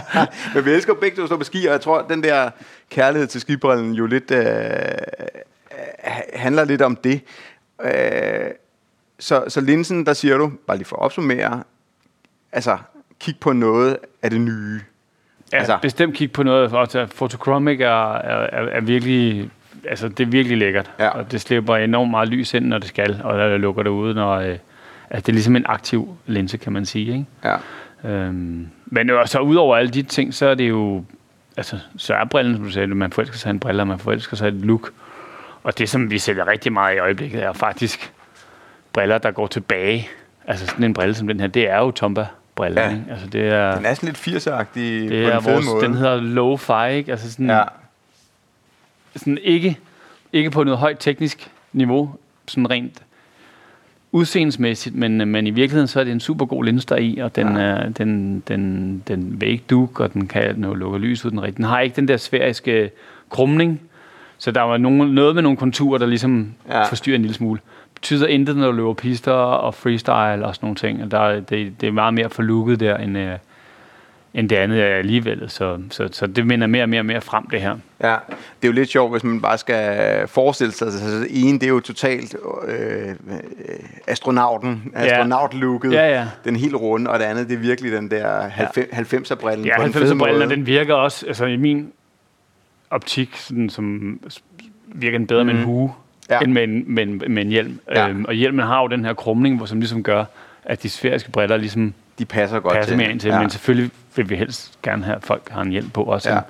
Men 0.54 0.64
vi 0.64 0.70
elsker 0.70 0.94
begge 0.94 1.16
to 1.16 1.22
at 1.22 1.28
stå 1.28 1.36
på 1.36 1.44
ski, 1.44 1.66
og 1.66 1.72
jeg 1.72 1.80
tror, 1.80 1.98
at 1.98 2.04
den 2.08 2.22
der 2.22 2.50
kærlighed 2.90 3.26
til 3.28 3.40
skibrillen 3.40 3.92
jo 3.92 4.06
lidt 4.06 4.30
øh, 4.30 4.44
øh, 4.44 6.12
handler 6.34 6.64
lidt 6.64 6.82
om 6.82 6.96
det. 6.96 7.20
Øh, 7.84 7.90
så, 9.18 9.44
så 9.48 9.60
linsen, 9.60 10.06
der 10.06 10.12
siger 10.12 10.36
du, 10.36 10.52
bare 10.66 10.76
lige 10.76 10.86
for 10.86 10.96
at 10.96 11.02
opsummere, 11.02 11.62
altså 12.52 12.78
kig 13.20 13.36
på 13.40 13.52
noget 13.52 13.96
af 14.22 14.30
det 14.30 14.40
nye. 14.40 14.80
ja, 15.52 15.58
Altså- 15.58 15.78
bestemt 15.82 16.14
kigge 16.14 16.32
på 16.34 16.42
noget. 16.42 16.72
Altså, 16.76 17.06
Photochromic 17.06 17.80
er, 17.80 18.12
er, 18.14 18.46
er, 18.52 18.68
er 18.68 18.80
virkelig... 18.80 19.50
Altså, 19.88 20.08
det 20.08 20.20
er 20.26 20.30
virkelig 20.30 20.58
lækkert. 20.58 20.90
Ja. 20.98 21.08
Og 21.08 21.32
det 21.32 21.40
slipper 21.40 21.76
enormt 21.76 22.10
meget 22.10 22.28
lys 22.28 22.54
ind, 22.54 22.64
når 22.66 22.78
det 22.78 22.88
skal, 22.88 23.20
og 23.24 23.38
der 23.38 23.56
lukker 23.56 23.82
det 23.82 23.90
ude, 23.90 24.14
når... 24.14 24.32
Øh, 24.34 24.46
altså, 25.10 25.26
det 25.26 25.28
er 25.28 25.32
ligesom 25.32 25.56
en 25.56 25.64
aktiv 25.68 26.16
linse, 26.26 26.56
kan 26.56 26.72
man 26.72 26.86
sige. 26.86 27.12
Ikke? 27.12 27.24
Ja. 27.44 27.56
Øhm, 28.10 28.68
men 28.86 29.10
så 29.26 29.38
udover 29.38 29.76
alle 29.76 29.90
de 29.90 30.02
ting, 30.02 30.34
så 30.34 30.46
er 30.46 30.54
det 30.54 30.68
jo, 30.68 31.04
altså, 31.56 31.78
så 31.96 32.14
er 32.14 32.24
brillen, 32.24 32.54
som 32.56 32.64
du 32.64 32.70
sagde, 32.70 32.86
man 32.86 33.12
forelsker 33.12 33.36
sig 33.38 33.50
en 33.50 33.60
brille, 33.60 33.82
og 33.82 33.86
man 33.86 33.98
forelsker 33.98 34.36
sig 34.36 34.48
et 34.48 34.54
look. 34.54 34.90
Og 35.62 35.78
det, 35.78 35.88
som 35.88 36.10
vi 36.10 36.18
sælger 36.18 36.48
rigtig 36.48 36.72
meget 36.72 36.96
i 36.96 36.98
øjeblikket, 36.98 37.42
er 37.42 37.52
faktisk 37.52 38.12
briller, 38.92 39.18
der 39.18 39.30
går 39.30 39.46
tilbage. 39.46 40.08
Altså 40.46 40.66
sådan 40.66 40.84
en 40.84 40.94
brille 40.94 41.14
som 41.14 41.28
den 41.28 41.40
her, 41.40 41.46
det 41.46 41.68
er 41.70 41.78
jo 41.78 41.90
Tomba-briller, 41.90 42.82
Ja. 42.82 42.88
ja. 42.88 42.94
ikke? 42.94 43.04
Altså 43.10 43.26
det 43.26 43.48
er, 43.48 43.74
Den 43.76 43.86
er 43.86 43.94
sådan 43.94 44.06
lidt 44.06 44.46
80'er-agtig 44.46 44.80
det 44.80 45.24
på 45.24 45.30
er 45.30 45.36
en 45.36 45.42
fed 45.42 45.52
vores, 45.52 45.66
måde. 45.66 45.84
den 45.84 45.94
hedder 45.94 46.20
low-fi, 46.20 46.84
ikke? 46.96 47.10
Altså 47.12 47.32
sådan, 47.32 47.50
ja. 47.50 47.62
Sådan 49.18 49.38
ikke, 49.42 49.78
ikke 50.32 50.50
på 50.50 50.64
noget 50.64 50.78
højt 50.78 50.96
teknisk 51.00 51.50
niveau, 51.72 52.10
sådan 52.46 52.70
rent 52.70 53.02
udseendemæssigt, 54.12 54.94
men, 54.94 55.28
men 55.28 55.46
i 55.46 55.50
virkeligheden 55.50 55.88
så 55.88 56.00
er 56.00 56.04
det 56.04 56.12
en 56.12 56.20
super 56.20 56.46
god 56.46 56.64
linse 56.64 56.86
der 56.86 56.94
er 56.94 56.98
i, 57.00 57.18
og 57.18 57.36
den, 57.36 57.56
Ja. 57.56 57.68
ja. 57.76 57.88
den, 57.88 58.40
den, 58.48 59.02
den 59.08 59.40
vil 59.40 59.48
ikke 59.48 59.64
duk, 59.70 60.00
og 60.00 60.12
den 60.12 60.26
kan 60.28 60.54
nu 60.58 60.74
lukke 60.74 60.98
lys 60.98 61.24
ud 61.24 61.30
den 61.30 61.42
rigtige. 61.42 61.56
Den 61.56 61.64
har 61.64 61.80
ikke 61.80 61.96
den 61.96 62.08
der 62.08 62.16
sfæriske 62.16 62.90
krumning, 63.30 63.80
så 64.38 64.50
der 64.50 64.60
var 64.62 64.76
nogen, 64.76 65.14
noget 65.14 65.34
med 65.34 65.42
nogle 65.42 65.56
konturer, 65.56 65.98
der 65.98 66.06
ligesom 66.06 66.54
Ja. 66.68 66.82
forstyrrer 66.84 67.16
en 67.16 67.22
lille 67.22 67.34
smule. 67.34 67.60
Betyder 67.94 68.26
intet, 68.26 68.56
når 68.56 68.66
du 68.66 68.72
løber 68.72 68.94
pister 68.94 69.32
og 69.32 69.74
freestyle 69.74 70.46
og 70.46 70.54
sådan 70.54 70.66
nogle 70.66 70.76
ting. 70.76 71.10
Der, 71.10 71.18
er- 71.20 71.40
det, 71.40 71.80
det 71.80 71.86
er 71.86 71.92
meget 71.92 72.14
mere 72.14 72.30
forlukket 72.30 72.80
der, 72.80 72.96
end, 72.96 73.18
øh, 73.18 73.32
end 74.38 74.48
det 74.48 74.56
andet 74.56 74.80
er 74.82 74.86
alligevel. 74.96 75.50
Så, 75.50 75.78
så, 75.90 76.08
så 76.12 76.26
det 76.26 76.46
minder 76.46 76.66
mere 76.66 76.82
og 76.82 76.88
mere 76.88 77.00
og 77.00 77.06
mere 77.06 77.20
frem, 77.20 77.46
det 77.50 77.60
her. 77.60 77.76
Ja, 78.02 78.08
det 78.32 78.62
er 78.62 78.68
jo 78.68 78.72
lidt 78.72 78.88
sjovt, 78.88 79.10
hvis 79.12 79.24
man 79.24 79.40
bare 79.40 79.58
skal 79.58 80.28
forestille 80.28 80.72
sig, 80.72 80.86
altså 80.86 81.20
det 81.20 81.28
ene, 81.30 81.58
det 81.58 81.62
er 81.66 81.68
jo 81.70 81.80
totalt 81.80 82.36
øh, 82.68 83.14
astronauten, 84.06 84.92
astronautlooket, 84.94 85.92
Ja, 85.92 86.08
ja. 86.18 86.26
den 86.44 86.56
helt 86.56 86.74
runde, 86.74 87.10
og 87.10 87.18
det 87.18 87.24
andet, 87.24 87.48
det 87.48 87.54
er 87.54 87.58
virkelig 87.58 87.92
den 87.92 88.10
der 88.10 88.48
90'er-brillen 88.48 89.64
Ja, 89.66 89.78
på 89.78 89.86
en 89.86 89.92
fed 89.92 90.02
90'er 90.02 90.18
brillen, 90.18 90.18
måde. 90.38 90.42
og 90.44 90.50
den 90.50 90.66
virker 90.66 90.94
også, 90.94 91.26
altså 91.26 91.44
i 91.46 91.56
min 91.56 91.92
optik, 92.90 93.36
sådan, 93.36 93.70
som 93.70 94.18
virker 94.86 95.18
den 95.18 95.26
bedre 95.26 95.44
med 95.44 95.54
en 95.54 95.62
hue, 95.62 95.92
Ja. 96.30 96.34
ja. 96.34 96.40
end 96.40 96.52
med 96.52 96.64
en, 96.64 96.84
med, 96.86 97.02
en, 97.02 97.22
med 97.28 97.42
en 97.42 97.48
hjelm. 97.48 97.80
Ja. 97.90 98.00
Ja. 98.02 98.08
Øhm, 98.08 98.24
og 98.24 98.34
hjelmen 98.34 98.66
har 98.66 98.80
jo 98.82 98.86
den 98.86 99.04
her 99.04 99.14
krumning, 99.14 99.56
hvor, 99.56 99.66
som 99.66 99.78
ligesom 99.80 100.02
gør, 100.02 100.24
at 100.64 100.82
de 100.82 100.88
sfæriske 100.90 101.30
briller 101.30 101.56
ligesom 101.56 101.94
De 102.18 102.24
passer 102.24 102.60
godt 102.60 102.74
passer 102.74 102.90
til. 102.90 102.96
mere 102.98 103.10
ind 103.10 103.20
til, 103.20 103.28
ja. 103.28 103.34
ja. 103.34 103.40
men 103.40 103.50
selvfølgelig 103.50 103.90
vil 104.16 104.30
vi 104.30 104.36
helst 104.36 104.78
gerne 104.82 105.04
have, 105.04 105.16
at 105.16 105.24
folk 105.24 105.48
har 105.50 105.62
en 105.62 105.70
hjelm 105.70 105.90
på 105.90 106.02
også. 106.02 106.30
Ja. 106.30 106.34
Ja. 106.36 106.42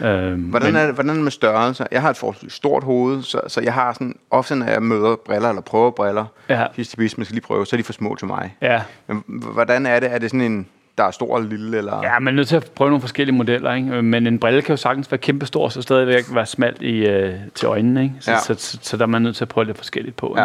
Øhm, 0.00 0.40
Hvordan 0.42 0.72
men- 0.72 0.82
er, 0.82 0.86
det, 0.86 0.94
hvordan 0.94 1.10
er 1.10 1.14
det 1.14 1.22
med 1.22 1.30
størrelser? 1.32 1.86
Jeg 1.92 2.02
har 2.02 2.10
et 2.10 2.16
forholdsvis 2.16 2.52
stort 2.52 2.84
hoved, 2.84 3.22
så, 3.22 3.40
så 3.48 3.60
jeg 3.60 3.74
har 3.74 3.92
sådan, 3.92 4.14
ofte 4.30 4.54
når 4.56 4.66
jeg 4.66 4.82
møder 4.82 5.16
briller, 5.16 5.48
eller 5.48 5.62
prøver 5.62 5.90
briller, 5.90 6.24
Ja. 6.48 6.66
sidste 6.76 6.96
bis, 6.96 7.18
man 7.18 7.24
skal 7.24 7.34
lige 7.34 7.44
prøve, 7.44 7.66
så 7.66 7.76
er 7.76 7.78
de 7.78 7.84
for 7.84 7.92
små 7.92 8.14
til 8.14 8.26
mig. 8.26 8.56
Ja, 8.62 8.82
Men 9.06 9.22
hvordan 9.26 9.86
er 9.86 10.00
det? 10.00 10.12
Er 10.12 10.18
det 10.18 10.30
sådan 10.30 10.40
en, 10.40 10.66
der 10.98 11.04
er 11.04 11.10
stor 11.10 11.36
eller 11.36 11.50
lille, 11.50 11.78
eller? 11.78 12.00
ja, 12.02 12.18
man 12.18 12.34
er 12.34 12.36
nødt 12.36 12.48
til 12.48 12.56
at 12.56 12.70
prøve 12.74 12.90
nogle 12.90 13.00
forskellige 13.00 13.36
modeller, 13.36 13.72
ikke? 13.74 13.88
Øh, 13.94 14.04
Men 14.04 14.26
en 14.26 14.38
brille 14.38 14.62
kan 14.62 14.72
jo 14.72 14.76
sagtens 14.76 15.10
være 15.10 15.18
kæmpestor, 15.18 15.68
så 15.68 15.82
stadigvæk 15.82 16.24
være 16.34 16.46
smalt 16.46 16.82
i, 16.82 17.06
øh, 17.06 17.34
til 17.54 17.66
øjnene, 17.66 18.02
ikke? 18.02 18.14
Så, 18.20 18.30
Ja. 18.30 18.36
ja. 18.36 18.42
så, 18.42 18.54
så, 18.58 18.78
så, 18.82 18.96
der 18.96 19.02
er 19.02 19.06
man 19.06 19.22
nødt 19.22 19.36
til 19.36 19.44
at 19.44 19.48
prøve 19.48 19.64
lidt 19.64 19.76
forskelligt 19.78 20.16
på. 20.16 20.34
Ja. 20.38 20.44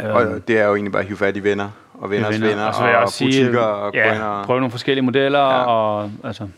ikke? 0.00 0.12
Og 0.12 0.48
det 0.48 0.58
er 0.60 0.64
jo 0.66 0.74
egentlig 0.74 0.92
bare 0.92 1.02
at 1.02 1.06
hive 1.08 1.18
fat 1.18 1.36
i 1.36 1.42
venner, 1.42 1.68
og 1.98 2.10
venners 2.10 2.34
venner, 2.34 2.48
venner 2.48 2.64
Og 2.64 2.74
så 2.74 2.82
vil 2.82 2.88
jeg 2.90 2.98
og 2.98 3.04
butikker, 3.04 3.52
sige, 3.52 3.60
og 3.60 3.94
ja, 3.94 4.42
prøve 4.44 4.60
nogle 4.60 4.70
forskellige 4.70 5.04
modeller, 5.04 5.38
Ja. 5.38 5.64
og 5.64 6.10
altså... 6.24 6.48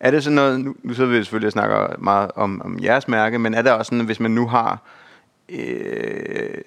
Er 0.00 0.10
det 0.10 0.24
sådan 0.24 0.34
noget, 0.34 0.60
nu, 0.60 0.74
nu 0.82 0.94
sidder 0.94 1.10
vi 1.10 1.16
selvfølgelig 1.16 1.46
og 1.46 1.52
snakker 1.52 1.88
meget 1.98 2.30
om, 2.34 2.62
om 2.64 2.78
jeres 2.82 3.08
mærke, 3.08 3.38
men 3.38 3.54
er 3.54 3.62
det 3.62 3.72
også 3.72 3.88
sådan, 3.90 4.04
hvis 4.04 4.20
man 4.20 4.30
nu 4.30 4.46
har 4.48 4.78
øh, 5.48 5.58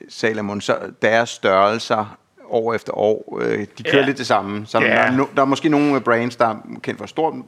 Salomon, 0.09 0.61
så 0.61 0.77
deres 1.01 1.29
størrelser 1.29 2.17
år 2.49 2.73
efter 2.73 2.97
år, 2.97 3.39
øh, 3.41 3.59
de 3.77 3.83
kører 3.83 4.01
Ja. 4.01 4.05
lidt 4.05 4.17
det 4.17 4.27
samme. 4.27 4.65
Så 4.65 4.79
Ja. 4.79 4.85
der, 4.85 4.91
er 4.93 5.11
no, 5.11 5.25
der 5.35 5.41
er 5.41 5.45
måske 5.45 5.69
nogle 5.69 6.01
brands, 6.01 6.35
der 6.35 6.45
er 6.47 6.55
kendt 6.83 6.99
for 6.99 7.07
stor 7.07 7.45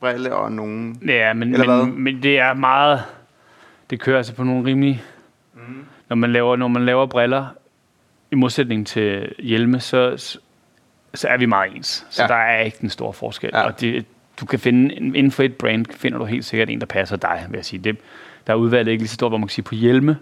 brille, 0.00 0.34
og 0.34 0.52
nogle... 0.52 0.94
Ja, 1.06 1.32
men, 1.32 1.52
Eller 1.52 1.66
hvad? 1.66 1.84
men, 1.86 2.02
men 2.04 2.22
det 2.22 2.38
er 2.38 2.54
meget... 2.54 3.02
Det 3.90 4.00
kører 4.00 4.16
altså 4.16 4.34
på 4.34 4.44
nogle 4.44 4.64
rimelige... 4.64 5.02
Mm. 5.54 5.84
Når, 6.08 6.16
man 6.16 6.32
laver, 6.32 6.56
når 6.56 6.68
man 6.68 6.86
laver 6.86 7.06
briller, 7.06 7.46
modsætning 8.36 8.86
til 8.86 9.32
hjelme, 9.38 9.80
så, 9.80 10.14
så- 10.16 10.38
så 11.14 11.28
er 11.28 11.36
vi 11.36 11.46
meget 11.46 11.76
ens. 11.76 12.06
Så 12.10 12.22
Ja. 12.22 12.28
der 12.28 12.34
er 12.34 12.60
ikke 12.62 12.76
den 12.80 12.90
store 12.90 13.12
forskel. 13.12 13.50
Ja. 13.54 13.60
Og 13.62 13.80
det, 13.80 14.04
du 14.40 14.46
kan 14.46 14.58
finde, 14.58 14.94
inden 14.94 15.30
for 15.30 15.42
et 15.42 15.54
brand, 15.54 15.86
finder 15.90 16.18
du 16.18 16.24
helt 16.24 16.44
sikkert 16.44 16.70
en, 16.70 16.80
der 16.80 16.86
passer 16.86 17.16
dig, 17.16 17.46
vil 17.50 17.56
jeg 17.58 17.64
sige. 17.64 17.80
Det, 17.84 17.96
der 18.46 18.52
er 18.52 18.56
udvalget 18.56 18.92
ikke 18.92 19.02
lige 19.02 19.08
så 19.08 19.14
stort, 19.14 19.30
hvor 19.30 19.38
man 19.38 19.48
kan 19.48 19.52
sige 19.52 19.64
på 19.64 19.74
hjelme. 19.74 20.16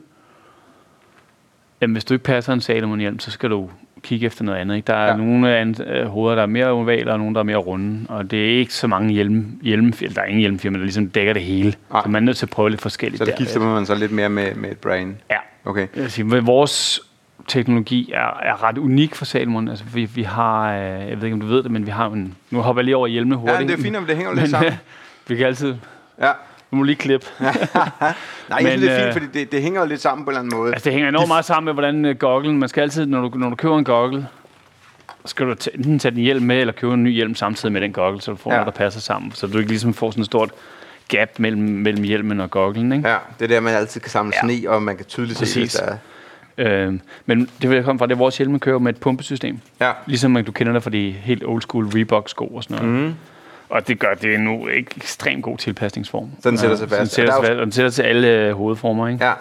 Jamen, 1.80 1.94
hvis 1.94 2.04
du 2.04 2.14
ikke 2.14 2.25
passer 2.25 2.52
en 2.52 2.61
Salomon 2.61 2.99
hjelm, 3.00 3.18
så 3.18 3.30
skal 3.30 3.50
du 3.50 3.71
kigge 4.02 4.26
efter 4.26 4.44
noget 4.44 4.59
andet. 4.59 4.76
Ikke? 4.76 4.87
Der 4.87 4.94
er 4.94 5.06
Ja. 5.11 5.16
nogle 5.16 5.56
an, 5.56 5.76
øh, 5.87 6.06
hoveder, 6.06 6.35
der 6.35 6.42
er 6.42 6.47
mere 6.47 6.66
ovale, 6.66 7.12
og 7.12 7.18
nogle, 7.18 7.35
der 7.35 7.40
er 7.40 7.44
mere 7.44 7.56
runde. 7.56 8.06
Og 8.09 8.30
det 8.30 8.44
er 8.54 8.59
ikke 8.59 8.75
så 8.75 8.87
mange 8.87 9.12
hjelme, 9.12 9.44
hjelmfirma. 9.62 10.14
Der 10.14 10.21
er 10.21 10.25
ingen 10.26 10.40
hjelmfirma, 10.40 10.78
der 10.78 10.85
ligesom 10.85 11.09
dækker 11.11 11.33
det 11.33 11.42
hele. 11.42 11.75
Nej. 11.92 12.02
Så 12.02 12.09
man 12.09 12.23
er 12.23 12.25
nødt 12.26 12.37
til 12.37 12.47
at 12.47 12.50
prøve 12.50 12.71
lidt 12.71 12.80
forskelligt 12.80 13.18
Så 13.18 13.25
der 13.25 13.37
gifter 13.37 13.61
man 13.61 13.87
sig 13.87 13.97
lidt 13.97 14.12
mere 14.12 14.28
med, 14.28 14.54
med 14.54 14.71
et 14.71 14.78
brand. 14.78 15.14
Ja. 15.30 15.37
Okay. 15.64 15.87
Jeg 15.94 16.02
vil 16.02 16.11
sige, 16.11 16.26
vores 16.44 17.00
teknologi 17.48 18.12
er, 18.14 18.40
er 18.42 18.62
ret 18.62 18.78
unik 18.78 19.14
for 19.14 19.24
Salomon. 19.24 19.68
Altså, 19.68 19.84
vi, 19.94 20.04
vi 20.04 20.22
har, 20.22 20.72
øh, 20.72 20.80
jeg 20.80 21.16
ved 21.16 21.24
ikke, 21.24 21.34
om 21.34 21.40
du 21.40 21.46
ved 21.46 21.62
det, 21.62 21.70
men 21.70 21.86
vi 21.86 21.90
har 21.90 22.06
en... 22.10 22.34
Nu 22.50 22.60
hopper 22.60 22.80
jeg 22.80 22.84
lige 22.84 22.96
over 22.96 23.06
hjelmene 23.06 23.36
hurtigt. 23.36 23.54
Ja, 23.54 23.60
men 23.60 23.68
det 23.68 23.78
er 23.78 23.82
fint, 23.82 23.96
om 23.96 24.04
det 24.06 24.16
hænger 24.16 24.30
jo 24.30 24.34
lidt 24.34 24.42
Men, 24.42 24.50
sammen. 24.50 24.72
vi 25.28 25.36
kan 25.36 25.46
altid... 25.46 25.74
Ja. 26.20 26.30
Du 26.70 26.76
må 26.76 26.82
lige 26.82 26.96
klippe. 26.96 27.26
Nej, 27.40 27.46
jeg 28.50 28.58
synes, 28.60 28.72
Men, 28.72 28.80
det 28.82 28.90
er 28.90 28.96
fint, 28.98 29.06
øh, 29.06 29.12
fordi 29.12 29.38
det, 29.40 29.52
det 29.52 29.62
hænger 29.62 29.80
jo 29.80 29.86
lidt 29.86 30.00
sammen 30.00 30.24
på 30.24 30.30
en 30.30 30.32
eller 30.36 30.40
anden 30.44 30.58
måde. 30.58 30.72
Altså, 30.72 30.84
det 30.84 30.92
hænger 30.92 31.08
enormt 31.08 31.28
meget 31.28 31.44
sammen 31.44 31.64
med, 31.64 31.72
hvordan 31.72 32.04
uh, 32.04 32.10
gogglen... 32.16 32.58
Man 32.58 32.68
skal 32.68 32.80
altid, 32.80 33.06
når 33.06 33.28
du, 33.28 33.38
når 33.38 33.48
du 33.50 33.56
køber 33.56 33.78
en 33.78 33.84
goggle, 33.84 34.26
skal 35.24 35.46
du 35.46 35.52
t- 35.52 35.74
enten 35.74 35.98
tage 35.98 36.14
din 36.14 36.24
hjelm 36.24 36.44
med, 36.44 36.56
eller 36.60 36.72
købe 36.72 36.94
en 36.94 37.04
ny 37.04 37.10
hjelm 37.12 37.34
samtidig 37.34 37.72
med 37.72 37.80
den 37.80 37.92
goggle, 37.92 38.20
så 38.20 38.30
du 38.30 38.36
får 38.36 38.50
Ja. 38.52 38.56
noget, 38.56 38.74
der 38.74 38.78
passer 38.84 39.00
sammen. 39.00 39.32
Så 39.32 39.46
du 39.46 39.58
ikke 39.58 39.70
ligesom 39.70 39.94
får 39.94 40.10
sådan 40.10 40.20
et 40.20 40.26
stort 40.26 40.50
gap 41.08 41.28
mellem, 41.38 41.62
mellem 41.62 42.04
hjelmen 42.04 42.40
og 42.40 42.50
gogglen, 42.50 42.92
ikke? 42.92 43.08
Ja, 43.08 43.16
det 43.38 43.44
er 43.44 43.48
der, 43.48 43.60
man 43.60 43.74
altid 43.74 44.00
kan 44.00 44.10
samle 44.10 44.32
Ja. 44.42 44.46
sne, 44.48 44.70
og 44.70 44.82
man 44.82 44.96
kan 44.96 45.06
tydeligt 45.06 45.38
se, 45.38 45.42
Præcis. 45.44 45.72
der 45.74 45.86
er... 45.86 45.96
Øh, 46.58 46.94
men 47.26 47.50
det 47.62 47.70
vil 47.70 47.76
jeg 47.76 47.84
komme 47.84 47.99
fra, 47.99 48.06
det 48.06 48.12
er 48.12 48.18
vores 48.18 48.38
hjelme 48.38 48.58
kører 48.58 48.78
med 48.78 48.94
et 48.94 49.00
pumpesystem. 49.00 49.58
Ja. 49.80 49.92
Ligesom 50.06 50.44
du 50.44 50.52
kender 50.52 50.73
det 50.73 50.82
fra 50.82 50.90
de 50.90 51.11
helt 51.11 51.44
old 51.46 51.62
school 51.62 51.87
Reebok 51.87 52.28
sko 52.28 52.46
og 52.46 52.64
sådan 52.64 52.87
noget. 52.87 53.02
Mm. 53.08 53.14
Og 53.68 53.88
det 53.88 53.99
gør 53.99 54.14
det 54.14 54.40
nu 54.40 54.68
ikke 54.68 54.90
ekstremt 54.96 55.42
god 55.42 55.58
tilpasningsform. 55.58 56.30
Så 56.42 56.50
den 56.50 56.58
sætter 56.58 56.76
sig 56.76 56.88
Så 56.88 56.94
den 56.94 57.00
fast. 57.00 57.12
sætter 57.14 57.32
sig 57.32 57.42
fast, 57.46 57.50
og 57.58 57.64
den 57.64 57.73
sætter 57.73 57.90
til 57.90 58.02
alle 58.02 58.28
øh, 58.28 58.52
hovedformer, 58.52 59.08
ikke? 59.08 59.25
Ja. 59.25 59.32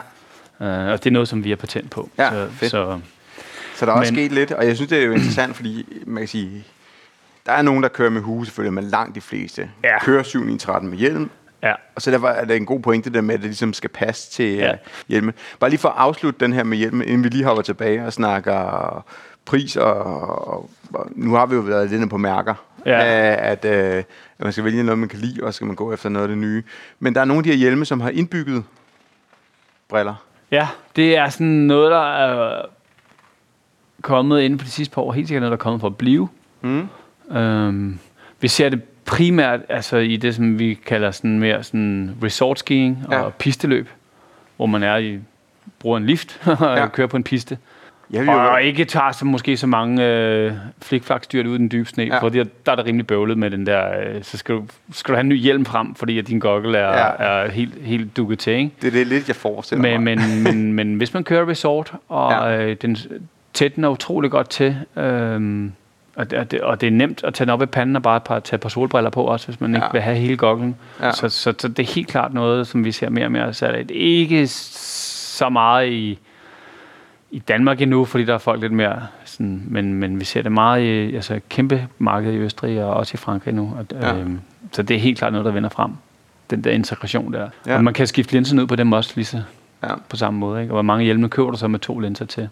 Uh, 0.59 0.91
og 0.91 1.03
det 1.03 1.09
er 1.09 1.11
noget, 1.11 1.27
som 1.27 1.43
vi 1.43 1.49
har 1.49 1.55
patent 1.55 1.91
på. 1.91 2.09
Ja, 2.17 2.29
så, 2.29 2.47
fedt. 2.51 2.71
Så, 2.71 2.99
så 3.75 3.85
der 3.85 3.91
er 3.91 3.95
også 3.95 4.13
Men- 4.13 4.19
sket 4.19 4.31
lidt, 4.31 4.51
og 4.51 4.65
jeg 4.67 4.75
synes, 4.75 4.89
det 4.89 4.99
er 4.99 5.03
jo 5.05 5.11
interessant, 5.11 5.55
fordi 5.55 5.85
man 6.05 6.21
kan 6.21 6.27
sige, 6.27 6.63
der 7.45 7.51
er 7.51 7.61
nogen, 7.61 7.83
der 7.83 7.89
kører 7.89 8.09
med 8.09 8.21
hue 8.21 8.45
selvfølgelig, 8.45 8.73
men 8.73 8.83
langt 8.83 9.15
de 9.15 9.21
fleste 9.21 9.69
Ja. 9.83 9.99
kører 10.03 10.23
7 10.23 10.57
13 10.57 10.89
med 10.89 10.97
hjelm, 10.97 11.29
ja. 11.63 11.73
og 11.95 12.01
så 12.01 12.11
derfor 12.11 12.27
er 12.27 12.45
det 12.45 12.55
en 12.55 12.65
god 12.65 12.79
pointe 12.79 13.09
der 13.09 13.21
med, 13.21 13.33
at 13.35 13.39
det 13.41 13.47
ligesom 13.49 13.73
skal 13.73 13.89
passe 13.89 14.31
til 14.31 14.53
ja. 14.55 14.71
Uh, 14.71 14.77
hjelme. 15.07 15.33
Bare 15.59 15.69
lige 15.69 15.79
for 15.79 15.89
at 15.89 15.95
afslutte 15.97 16.39
den 16.39 16.53
her 16.53 16.63
med 16.63 16.77
hjelme, 16.77 17.05
inden 17.05 17.23
vi 17.23 17.29
lige 17.29 17.43
hopper 17.43 17.61
tilbage 17.63 18.05
og 18.05 18.13
snakker 18.13 19.05
pris, 19.45 19.75
og, 19.75 19.93
og, 19.93 20.69
og 20.93 21.07
nu 21.11 21.33
har 21.35 21.45
vi 21.45 21.55
jo 21.55 21.61
været 21.61 21.89
lidt 21.89 22.09
på 22.09 22.17
mærker, 22.17 22.53
Ja. 22.85 22.97
uh, 22.99 23.47
at, 23.51 23.65
uh, 23.65 23.71
at 23.71 24.05
man 24.39 24.51
skal 24.51 24.63
vælge 24.63 24.83
noget, 24.83 24.99
man 24.99 25.09
kan 25.09 25.19
lide, 25.19 25.43
og 25.43 25.53
så 25.53 25.55
skal 25.55 25.67
man 25.67 25.75
gå 25.75 25.93
efter 25.93 26.09
noget 26.09 26.23
af 26.23 26.29
det 26.29 26.37
nye. 26.37 26.63
Men 26.99 27.15
der 27.15 27.21
er 27.21 27.25
nogle 27.25 27.39
af 27.39 27.43
de 27.43 27.49
her 27.49 27.57
hjelme, 27.57 27.85
som 27.85 28.01
har 28.01 28.09
indbygget 28.09 28.63
briller. 29.89 30.15
ja, 30.51 30.67
det 30.95 31.17
er 31.17 31.29
sådan 31.29 31.47
noget, 31.47 31.91
der 31.91 32.15
er 32.17 32.65
kommet 34.01 34.41
inden 34.41 34.59
for 34.59 34.65
de 34.65 34.71
sidste 34.71 34.93
par 34.95 35.01
år. 35.01 35.11
Helt 35.11 35.27
sikkert 35.27 35.41
noget, 35.41 35.51
der 35.51 35.57
er 35.57 35.61
kommet 35.63 35.81
for 35.81 35.87
at 35.87 35.97
blive. 35.97 36.29
Mm. 36.61 36.87
Um, 37.37 37.99
vi 38.39 38.47
ser 38.47 38.69
det 38.69 38.81
primært 39.17 39.59
altså, 39.69 39.97
i 39.97 40.15
det, 40.17 40.35
som 40.35 40.59
vi 40.59 40.73
kalder 40.85 41.11
sådan 41.11 41.39
mere 41.39 41.63
sådan 41.63 42.15
resort 42.23 42.59
skiing 42.59 43.05
og 43.07 43.13
Ja. 43.13 43.29
pisteløb, 43.29 43.89
hvor 44.57 44.65
man 44.65 44.83
er 44.83 44.97
i 44.97 45.19
bruger 45.79 45.97
en 45.97 46.05
lift 46.05 46.41
og 46.59 46.77
Ja. 46.77 46.87
kører 46.87 47.07
på 47.07 47.17
en 47.17 47.23
piste. 47.23 47.57
Jeg 48.11 48.21
vil 48.21 48.27
jo, 48.29 48.51
Og 48.51 48.63
ikke 48.63 48.85
tager 48.85 49.11
så 49.11 49.25
måske 49.25 49.57
så 49.57 49.67
mange 49.67 50.05
øh, 50.07 50.51
flikflakstyrt 50.81 51.45
ud 51.45 51.55
i 51.55 51.57
den 51.57 51.71
dybe 51.71 51.89
sne, 51.89 52.03
Ja. 52.03 52.15
ja. 52.15 52.21
fordi 52.21 52.37
der 52.65 52.71
er 52.71 52.75
det 52.75 52.85
rimelig 52.85 53.07
bøvlet 53.07 53.37
med 53.37 53.51
den 53.51 53.65
der, 53.65 53.99
øh, 53.99 54.23
så 54.23 54.37
skal 54.37 54.55
du, 54.55 54.63
skal 54.93 55.11
du 55.11 55.15
have 55.15 55.21
en 55.21 55.29
ny 55.29 55.37
hjelm 55.37 55.65
frem, 55.65 55.95
fordi 55.95 56.19
at 56.19 56.27
din 56.27 56.39
goggle 56.39 56.77
er, 56.77 56.97
Ja. 57.23 57.43
er 57.43 57.51
helt, 57.51 57.73
helt 57.81 58.17
dukket 58.17 58.39
til, 58.39 58.53
ikke? 58.53 58.71
det 58.81 58.87
er 58.87 58.91
det 58.91 59.07
lidt, 59.07 59.27
jeg 59.27 59.35
forestiller 59.35 59.81
Men, 59.81 60.03
mig. 60.03 60.17
men, 60.17 60.43
men, 60.53 60.73
men 60.73 60.95
hvis 60.95 61.13
man 61.13 61.23
kører 61.23 61.49
resort, 61.49 61.93
og 62.09 62.31
Ja. 62.31 62.61
øh, 62.65 62.75
den 62.81 62.97
tætten 63.53 63.83
er 63.83 63.87
utrolig 63.89 64.31
godt 64.31 64.49
til, 64.49 64.77
øhm, 64.97 65.71
og, 66.15 66.31
det, 66.31 66.39
og, 66.39 66.51
det, 66.51 66.61
og 66.61 66.81
det 66.81 66.87
er 66.87 66.91
nemt 66.91 67.23
at 67.23 67.33
tage 67.33 67.45
den 67.45 67.53
op 67.53 67.61
i 67.61 67.65
panden 67.65 67.95
og 67.95 68.01
bare 68.03 68.17
et 68.17 68.23
par, 68.23 68.39
tage 68.39 68.55
et 68.55 68.61
par 68.61 68.69
solbriller 68.69 69.09
på 69.09 69.23
også, 69.23 69.47
hvis 69.47 69.61
man 69.61 69.71
Ja. 69.75 69.77
ikke 69.77 69.87
vil 69.91 70.01
have 70.01 70.15
hele 70.17 70.37
goglen. 70.37 70.75
Ja. 71.01 71.11
Så, 71.11 71.29
så, 71.29 71.53
så 71.59 71.67
det 71.67 71.79
er 71.79 71.93
helt 71.93 72.07
klart 72.07 72.33
noget, 72.33 72.67
som 72.67 72.85
vi 72.85 72.91
ser 72.91 73.09
mere 73.09 73.25
og 73.25 73.31
mere 73.31 73.53
salg 73.53 73.75
er 73.91 73.93
ikke 73.95 74.47
så 74.47 75.49
meget 75.49 75.89
i, 75.89 76.19
i 77.31 77.39
Danmark 77.39 77.81
endnu, 77.81 78.05
fordi 78.05 78.23
der 78.25 78.33
er 78.33 78.37
folk 78.37 78.61
lidt 78.61 78.73
mere 78.73 79.01
sådan, 79.25 79.63
men, 79.67 79.93
men 79.93 80.19
vi 80.19 80.25
ser 80.25 80.41
det 80.41 80.51
meget 80.51 80.81
i 80.83 81.15
altså 81.15 81.39
kæmpe 81.49 81.87
marked 81.99 82.33
i 82.33 82.37
Østrig 82.37 82.83
og 82.83 82.93
også 82.93 83.11
i 83.13 83.17
Frankrig 83.17 83.53
nu. 83.53 83.73
Og, 83.79 83.85
Ja. 84.01 84.15
øhm, 84.15 84.39
så 84.71 84.83
det 84.83 84.95
er 84.95 84.99
helt 84.99 85.17
klart 85.17 85.31
noget, 85.33 85.45
der 85.45 85.51
vender 85.51 85.69
frem. 85.69 85.91
Den 86.49 86.63
der 86.63 86.71
integration 86.71 87.33
der. 87.33 87.49
Ja. 87.67 87.75
Og 87.77 87.83
man 87.83 87.93
kan 87.93 88.07
skifte 88.07 88.33
linsen 88.33 88.59
ud 88.59 88.67
på 88.67 88.75
dem 88.75 88.91
også 88.91 89.11
lige 89.15 89.25
så 89.25 89.41
Ja. 89.83 89.89
på 90.09 90.15
samme 90.15 90.39
måde. 90.39 90.61
Ikke? 90.61 90.71
Og 90.71 90.75
hvor 90.75 90.81
mange 90.81 91.05
hjelme 91.05 91.29
køber 91.29 91.51
du 91.51 91.57
så 91.57 91.67
med 91.67 91.79
to 91.79 91.99
linser 91.99 92.25
til? 92.25 92.49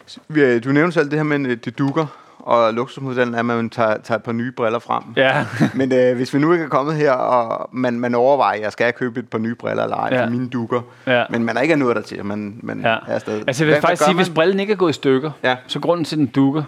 Du 0.63 0.69
nævnte 0.71 0.91
selv 0.91 1.09
det 1.11 1.19
her 1.19 1.23
med, 1.23 1.55
det 1.57 1.77
dukker, 1.79 2.05
og 2.43 2.73
luksusmodellen 2.73 3.35
er, 3.35 3.39
at 3.39 3.45
man 3.45 3.69
tager, 3.69 3.97
tager 3.97 4.17
et 4.17 4.23
par 4.23 4.31
nye 4.31 4.51
briller 4.51 4.79
frem. 4.79 5.03
Ja, 5.15 5.45
Men 5.75 5.93
øh, 5.93 6.15
hvis 6.15 6.33
vi 6.33 6.39
nu 6.39 6.51
ikke 6.51 6.65
er 6.65 6.69
kommet 6.69 6.95
her, 6.95 7.11
og 7.11 7.69
man, 7.73 7.99
man 7.99 8.15
overvejer, 8.15 8.57
at 8.57 8.63
jeg 8.63 8.71
skal 8.71 8.93
købe 8.93 9.19
et 9.19 9.29
par 9.29 9.37
nye 9.37 9.55
briller 9.55 9.83
eller 9.83 9.97
ej, 9.97 10.09
ja. 10.11 10.29
Mine 10.29 10.49
dukker, 10.49 10.81
ja. 11.07 11.23
men 11.29 11.43
man 11.43 11.57
er 11.57 11.61
ikke 11.61 11.75
nået 11.75 11.95
der 11.95 12.01
til, 12.01 12.25
man, 12.25 12.59
man 12.63 12.81
ja. 12.81 12.97
er 13.07 13.19
stadig. 13.19 13.43
Altså 13.47 13.63
jeg 13.63 13.67
vil 13.67 13.73
Hvad- 13.73 13.81
faktisk 13.81 14.03
sige, 14.05 14.15
hvis 14.15 14.29
man? 14.29 14.33
brillen 14.35 14.59
ikke 14.59 14.73
er 14.73 14.77
gået 14.77 14.89
i 14.89 14.93
stykker, 14.93 15.31
Ja. 15.43 15.55
så 15.67 15.79
grunden 15.79 16.05
til, 16.05 16.15
at 16.15 16.19
den 16.19 16.27
dukker 16.27 16.63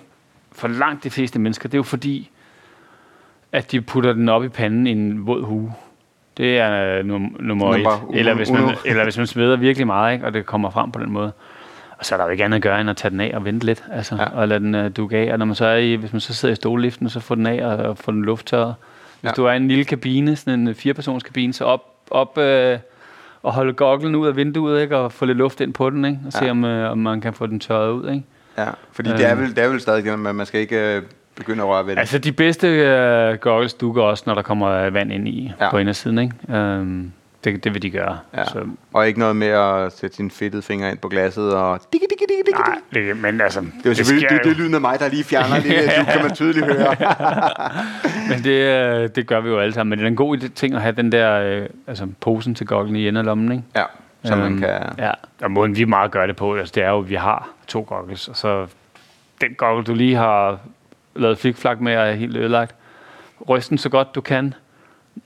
for 0.51 0.67
langt 0.67 1.03
de 1.03 1.09
fleste 1.09 1.39
mennesker, 1.39 1.69
det 1.69 1.73
er 1.75 1.79
jo 1.79 1.83
fordi, 1.83 2.29
at 3.51 3.71
de 3.71 3.81
putter 3.81 4.13
den 4.13 4.29
op 4.29 4.43
i 4.43 4.49
panden 4.49 4.87
i 4.87 4.91
en 4.91 5.27
våd 5.27 5.43
hue. 5.43 5.73
Det 6.37 6.59
er 6.59 6.71
øh, 6.73 6.99
num- 6.99 7.05
nummer 7.39 7.73
et. 7.73 7.77
Nummer 7.83 7.99
Eller 8.13 8.33
hvis, 8.33 8.51
man, 8.51 8.75
eller 8.85 9.03
hvis 9.03 9.17
man 9.17 9.27
sveder 9.27 9.57
virkelig 9.57 9.87
meget, 9.87 10.13
ikke, 10.13 10.25
og 10.25 10.33
det 10.33 10.45
kommer 10.45 10.69
frem 10.69 10.91
på 10.91 10.99
den 10.99 11.11
måde. 11.11 11.31
Og 12.03 12.07
så 12.07 12.15
er 12.15 12.17
der 12.17 12.25
jo 12.25 12.31
ikke 12.31 12.43
andet 12.45 12.55
at 12.55 12.61
gøre, 12.61 12.81
end 12.81 12.89
at 12.89 12.97
tage 12.97 13.09
den 13.11 13.19
af 13.19 13.31
og 13.35 13.45
vente 13.45 13.65
lidt, 13.65 13.83
altså, 13.91 14.15
Ja. 14.15 14.25
og 14.25 14.47
lade 14.47 14.59
den 14.59 14.75
uh, 14.75 14.85
dukke 14.97 15.17
af. 15.17 15.31
Og 15.33 15.39
når 15.39 15.45
man 15.45 15.55
så 15.55 15.65
er 15.65 15.75
i, 15.75 15.95
hvis 15.95 16.13
man 16.13 16.19
så 16.19 16.33
sidder 16.33 16.51
i 16.53 16.55
stolliften, 16.55 17.09
så 17.09 17.19
får 17.19 17.35
den 17.35 17.45
af 17.47 17.65
og, 17.65 17.77
og 17.77 17.97
får 17.97 18.11
den 18.11 18.21
lufttørret. 18.25 18.75
Hvis 19.21 19.29
Ja. 19.29 19.33
du 19.33 19.45
er 19.45 19.51
i 19.51 19.57
en 19.57 19.67
lille 19.67 19.83
kabine, 19.83 20.35
sådan 20.35 20.59
en 20.59 20.67
øh, 20.67 20.75
firepersons 20.75 21.23
kabine, 21.23 21.53
så 21.53 21.65
op, 21.65 21.81
op 22.11 22.37
øh, 22.37 22.79
og 23.43 23.53
holde 23.53 23.73
goglen 23.73 24.15
ud 24.15 24.27
af 24.27 24.35
vinduet, 24.35 24.81
ikke, 24.81 24.97
og 24.97 25.11
få 25.11 25.25
lidt 25.25 25.37
luft 25.37 25.61
ind 25.61 25.73
på 25.73 25.89
den, 25.89 26.05
ikke, 26.05 26.19
og 26.25 26.33
se 26.33 26.45
Ja. 26.45 26.51
om, 26.51 26.65
øh, 26.65 26.91
om 26.91 26.97
man 26.97 27.21
kan 27.21 27.33
få 27.33 27.47
den 27.47 27.59
tørret 27.59 27.91
ud. 27.91 28.09
Ikke? 28.09 28.23
Ja, 28.57 28.67
fordi 28.91 29.09
det, 29.09 29.25
er 29.25 29.31
Øhm. 29.31 29.41
vel, 29.41 29.55
det 29.55 29.63
er 29.63 29.67
vel 29.69 29.79
stadig, 29.81 30.03
det, 30.05 30.19
man 30.19 30.45
skal 30.45 30.59
ikke 30.61 30.95
øh, 30.95 31.01
begynde 31.35 31.63
at 31.63 31.69
røre 31.69 31.85
ved 31.85 31.91
det. 31.91 31.99
Altså 31.99 32.17
de 32.17 32.31
bedste 32.31 32.67
øh, 32.67 33.33
goggles 33.37 33.73
dukker 33.73 34.03
også, 34.03 34.23
når 34.27 34.33
der 34.35 34.41
kommer 34.41 34.67
øh, 34.69 34.93
vand 34.93 35.11
ind 35.11 35.27
i 35.27 35.51
ja. 35.59 35.69
på 35.69 35.77
indersiden. 35.77 36.19
Ikke? 36.19 36.57
Øhm, 36.57 37.11
det, 37.43 37.63
det 37.63 37.73
vil 37.73 37.81
de 37.81 37.89
gøre. 37.89 38.19
Ja. 38.37 38.45
Så, 38.45 38.65
Og 38.93 39.07
ikke 39.07 39.19
noget 39.19 39.35
med 39.35 39.47
at 39.47 39.91
sætte 39.97 40.15
sin 40.15 40.31
fedtede 40.31 40.61
finger 40.61 40.89
ind 40.89 40.97
på 40.97 41.07
glasset 41.07 41.53
og... 41.55 41.79
Digge, 41.93 42.07
digge, 42.09 42.25
digge, 42.29 42.43
digge. 42.45 42.59
nej, 42.59 42.77
det, 42.93 43.17
men 43.17 43.41
altså, 43.41 43.61
Det 43.83 43.89
er 43.89 43.93
selvfølgelig 43.93 44.29
det, 44.29 44.39
det, 44.43 44.51
er 44.51 44.55
lyden 44.55 44.73
af 44.75 44.81
mig, 44.81 44.99
der 44.99 45.09
lige 45.09 45.23
fjerner 45.23 45.55
det. 45.55 45.65
Det 45.97 46.07
kan 46.13 46.21
man 46.21 46.35
tydeligt 46.35 46.65
høre. 46.65 46.95
men 48.29 48.43
det, 48.43 49.03
øh, 49.03 49.09
det 49.15 49.27
gør 49.27 49.41
vi 49.41 49.49
jo 49.49 49.59
alle 49.59 49.73
sammen. 49.73 49.89
Men 49.89 49.99
det 49.99 50.05
er 50.05 50.09
en 50.09 50.15
god 50.15 50.37
ting 50.37 50.75
at 50.75 50.81
have 50.81 50.95
den 50.95 51.11
der 51.11 51.33
øh, 51.39 51.67
altså, 51.87 52.07
posen 52.21 52.55
til 52.55 52.67
goglen 52.67 52.95
i 52.95 53.07
enden 53.07 53.17
af 53.17 53.25
lommen. 53.25 53.51
Ikke? 53.51 53.63
Ja, 53.75 53.83
så 54.23 54.35
man 54.35 54.51
Øhm, 54.51 54.59
kan... 54.59 54.69
Ja, 54.97 55.11
og 55.41 55.51
måden 55.51 55.75
vi 55.77 55.85
meget 55.85 56.11
gør 56.11 56.25
det 56.25 56.35
på, 56.35 56.55
altså, 56.55 56.71
det 56.75 56.83
er 56.83 56.89
jo, 56.89 56.99
at 56.99 57.09
vi 57.09 57.15
har 57.15 57.49
to 57.67 57.85
goggles, 57.89 58.27
og 58.27 58.35
så 58.37 58.67
den 59.41 59.53
goggle, 59.57 59.83
du 59.83 59.93
lige 59.93 60.15
har 60.15 60.59
lavet 61.15 61.37
flikflak 61.37 61.81
med, 61.81 61.93
er 61.93 62.11
helt 62.13 62.37
ødelagt. 62.37 62.75
Ryst 63.49 63.69
den 63.69 63.77
så 63.77 63.89
godt 63.89 64.15
du 64.15 64.21
kan, 64.21 64.53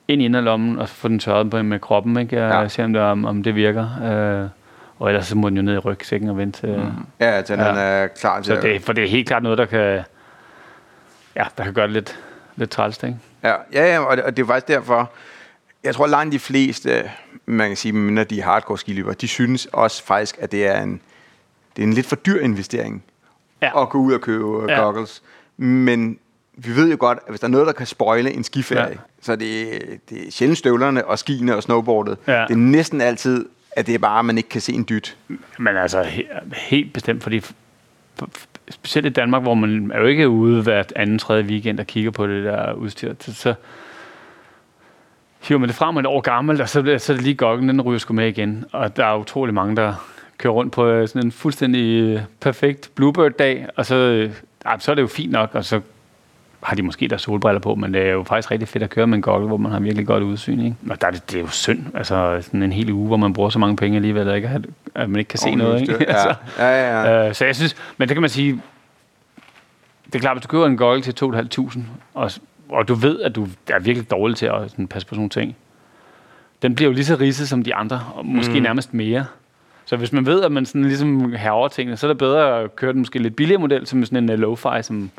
ind 0.08 0.22
i 0.22 0.25
inderlommen 0.25 0.79
og 0.79 0.89
få 0.89 1.08
den 1.08 1.20
tørret 1.20 1.50
på 1.50 1.62
med 1.63 1.79
kroppen, 1.79 2.17
ikke? 2.17 2.46
Og 2.48 2.62
Ja. 2.62 2.67
se, 2.67 2.84
om 2.84 2.94
det, 2.94 3.01
om, 3.01 3.25
om 3.25 3.44
det 3.44 3.56
virker. 3.56 3.89
Øh, 4.44 4.50
og 5.00 5.08
ellers 5.10 5.27
så 5.27 5.38
må 5.38 5.50
den 5.50 5.58
jo 5.58 5.63
ned 5.63 5.74
i 5.74 5.77
rygsækken 5.77 6.29
og 6.29 6.38
vente. 6.38 6.67
Mm. 6.67 6.84
Ja, 7.20 7.41
til 7.41 7.60
Ja. 7.60 7.70
den 7.70 7.77
er 7.77 8.08
klar 8.08 8.41
til 8.41 8.56
Så 8.56 8.62
det, 8.62 8.82
for 8.82 8.94
det 8.94 9.03
er 9.03 9.08
helt 9.08 9.27
klart 9.27 9.44
noget, 9.44 9.58
der 9.58 9.65
kan, 9.65 10.01
ja, 11.36 11.44
der 11.58 11.63
kan 11.63 11.74
gøre 11.74 11.86
det 11.88 11.94
lidt, 11.94 12.20
lidt 12.56 12.70
træls, 12.70 13.03
ikke? 13.03 13.17
Ja, 13.44 13.53
ja, 13.74 13.86
ja 13.94 14.00
og, 14.00 14.17
det, 14.17 14.25
og 14.25 14.38
det 14.38 14.44
er 14.44 14.48
faktisk 14.48 14.67
derfor, 14.67 15.12
jeg 15.84 15.96
tror 15.96 16.08
langt 16.08 16.34
de 16.34 16.39
fleste, 16.39 17.10
man 17.46 17.67
kan 17.67 17.77
sige, 17.77 17.91
mindre 17.91 18.24
de 18.24 18.39
er 18.39 18.44
hardcore 18.44 18.77
skiløbere, 18.77 19.13
de 19.13 19.27
synes 19.27 19.65
også 19.65 20.03
faktisk, 20.03 20.38
at 20.41 20.51
det 20.51 20.67
er 20.67 20.82
en, 20.82 21.01
det 21.75 21.84
er 21.84 21.88
en 21.88 21.94
lidt 21.94 22.06
for 22.06 22.15
dyr 22.15 22.39
investering 22.39 23.03
Ja. 23.62 23.82
at 23.82 23.89
gå 23.89 23.98
ud 23.98 24.13
og 24.13 24.22
købe. 24.22 24.72
Ja. 24.72 24.79
goggles. 24.82 25.24
Men 25.58 26.20
vi 26.58 26.76
ved 26.76 26.92
jo 26.92 26.98
godt, 27.00 27.18
at 27.18 27.30
hvis 27.30 27.40
der 27.40 27.48
er 27.48 27.52
noget, 27.52 27.68
der 27.68 27.74
kan 27.74 27.86
spoile 27.86 28.34
en 28.34 28.44
skiferie, 28.44 28.82
ja. 28.82 28.96
Så 29.22 29.36
det, 29.36 29.70
det 30.10 30.28
er 30.28 30.32
sjældent 30.32 30.58
støvlerne 30.58 31.06
og 31.06 31.20
skiene 31.20 31.56
og 31.56 31.64
snowboardet. 31.64 32.18
Ja. 32.28 32.42
Det 32.42 32.54
er 32.54 32.58
næsten 32.58 33.02
altid, 33.02 33.46
at 33.72 33.88
det 33.88 33.96
er 33.96 34.00
bare, 34.00 34.20
at 34.20 34.26
man 34.26 34.38
ikke 34.38 34.50
kan 34.50 34.62
se 34.62 34.74
en 34.74 34.86
dyt. 34.90 35.18
Men 35.60 35.78
altså, 35.78 36.04
he, 36.04 36.24
helt 36.54 36.94
bestemt, 36.94 37.24
fordi 37.24 37.42
specielt 38.70 39.06
i 39.06 39.10
Danmark, 39.10 39.42
hvor 39.42 39.54
man 39.54 39.92
er 39.94 40.00
jo 40.00 40.06
ikke 40.06 40.30
ude 40.30 40.64
hvert 40.64 40.94
anden, 40.96 41.20
tredje 41.20 41.44
weekend 41.44 41.80
og 41.80 41.88
kigger 41.88 42.12
på 42.12 42.28
det 42.28 42.44
der 42.44 42.74
udstyr, 42.74 43.14
så, 43.20 43.34
så 43.34 43.54
hiver 45.40 45.60
man 45.60 45.70
det 45.70 45.76
frem 45.76 45.98
et 45.98 46.06
år 46.06 46.22
gammelt, 46.22 46.62
og 46.62 46.70
så, 46.70 46.96
så 46.98 47.14
er 47.14 47.18
det 47.18 47.24
lige 47.24 47.36
gokken, 47.36 47.70
den 47.70 47.82
ryger 47.82 48.00
sgu 48.00 48.14
med 48.14 48.28
igen. 48.28 48.66
Og 48.72 48.98
der 48.98 49.06
er 49.06 49.18
utrolig 49.18 49.54
mange, 49.54 49.76
der 49.76 49.94
kører 50.38 50.54
rundt 50.54 50.74
på 50.74 50.88
øh, 50.88 51.08
sådan 51.08 51.26
en 51.26 51.32
fuldstændig 51.32 52.02
øh, 52.02 52.22
perfekt 52.40 52.92
Bluebird-dag, 52.96 53.68
og 53.76 53.86
så, 53.86 53.96
øh, 53.96 54.32
så 54.80 54.92
er 54.92 54.96
det 54.96 55.02
jo 55.02 55.08
fint 55.08 55.32
nok, 55.32 55.50
og 55.54 55.66
så 55.66 55.82
har 56.64 56.76
de 56.76 56.82
måske 56.82 57.08
deres 57.08 57.22
solbriller 57.22 57.60
på, 57.60 57.76
men 57.76 57.94
det 57.94 58.02
er 58.02 58.12
jo 58.12 58.24
faktisk 58.24 58.52
rigtig 58.52 58.68
fedt 58.68 58.84
at 58.84 58.90
køre 58.90 59.08
med 59.08 59.16
en 59.16 59.22
goggle, 59.22 59.48
hvor 59.48 59.58
man 59.58 59.72
har 59.72 59.80
virkelig 59.80 60.08
godt 60.08 60.24
udsyn. 60.24 60.60
Ikke? 60.60 60.76
Og 60.90 61.02
der 61.02 61.08
er 61.08 61.12
det, 61.12 61.32
det 61.32 61.38
er 61.38 61.42
jo 61.42 61.48
synd, 61.48 61.86
altså 61.94 62.38
sådan 62.42 62.64
en 62.64 62.72
hel 62.72 62.92
uge, 62.92 63.08
hvor 63.08 63.18
man 63.18 63.34
bruger 63.34 63.50
så 63.50 63.60
mange 63.60 63.76
penge 63.76 63.96
alligevel, 63.96 64.36
ikke, 64.36 64.48
at, 64.48 64.66
at 64.96 65.10
man 65.10 65.20
ikke 65.20 65.30
kan 65.30 65.40
se 65.40 65.56
noget. 65.56 65.74
Ordentligt 65.74 66.02
Ikke? 66.02 66.12
udstyr. 66.12 66.14
altså, 66.30 66.36
Ja, 66.60 66.68
ja, 66.68 67.02
ja. 67.02 67.22
ja. 67.22 67.28
Øh, 67.28 67.36
så 67.36 67.46
jeg 67.46 67.56
synes, 67.56 67.76
men 67.98 68.08
det 68.08 68.16
kan 68.16 68.22
man 68.22 68.30
sige, 68.30 68.62
det 70.06 70.16
er 70.16 70.20
klart, 70.20 70.38
hvis 70.38 70.42
du 70.42 70.48
køber 70.48 70.66
en 70.66 70.78
goggle 70.78 71.02
til 71.02 71.16
2.500, 71.24 71.80
og, 72.14 72.32
og 72.70 72.88
du 72.88 72.94
ved, 72.94 73.22
at 73.22 73.36
du 73.36 73.48
er 73.70 73.80
virkelig 73.80 74.12
dårlig 74.12 74.38
til 74.38 74.46
at 74.46 74.72
sådan, 74.72 74.88
passe 74.88 75.08
på 75.08 75.14
sådan 75.14 75.20
nogle 75.20 75.30
ting, 75.30 75.56
den 76.62 76.76
bliver 76.76 76.90
jo 76.90 76.94
lige 76.94 77.06
så 77.06 77.16
ridset 77.16 77.50
som 77.50 77.64
de 77.64 77.76
andre, 77.76 78.02
og 78.16 78.26
måske 78.26 78.54
mm. 78.54 78.62
nærmest 78.62 78.94
mere. 78.94 79.26
Så 79.86 79.96
hvis 79.96 80.14
man 80.14 80.26
ved, 80.26 80.44
at 80.44 80.52
man 80.52 80.66
sådan 80.66 80.86
ligesom 80.86 81.34
herover 81.34 81.68
tingene, 81.68 81.98
så 81.98 82.08
er 82.08 82.10
det 82.10 82.18
bedre 82.18 82.60
at 82.60 82.76
køre 82.76 82.92
den 82.92 83.00
måske 83.00 83.20
lidt 83.20 83.36
billigere 83.36 83.62
model, 83.62 83.88
som 83.88 84.06
sådan 84.06 84.30
en 84.30 84.44
uh, 84.44 84.50
lo-fi, 84.50 84.82
som, 84.82 85.12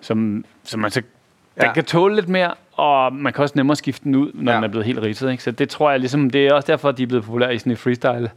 som, 0.00 0.44
som 0.64 0.80
man 0.80 0.90
så 0.90 1.00
den 1.00 1.66
Ja. 1.66 1.72
kan 1.72 1.84
tåle 1.84 2.14
lidt 2.14 2.28
mere, 2.28 2.54
og 2.72 3.12
man 3.12 3.32
kan 3.32 3.42
også 3.42 3.52
nemmere 3.56 3.76
skifte 3.76 4.04
den 4.04 4.14
ud, 4.14 4.30
når 4.34 4.52
Ja. 4.52 4.56
ja. 4.56 4.56
den 4.56 4.64
er 4.64 4.68
blevet 4.68 4.86
helt 4.86 4.98
ridset. 5.02 5.30
Ikke? 5.30 5.42
Så 5.42 5.50
det 5.50 5.68
tror 5.68 5.90
jeg 5.90 6.00
ligesom, 6.00 6.30
det 6.30 6.46
er 6.46 6.54
også 6.54 6.66
derfor, 6.66 6.88
at 6.88 6.98
de 6.98 7.02
er 7.02 7.06
blevet 7.06 7.24
populære 7.24 7.54
i 7.54 7.58
sådan 7.58 7.72
en 7.72 7.76
freestyle 7.76 8.30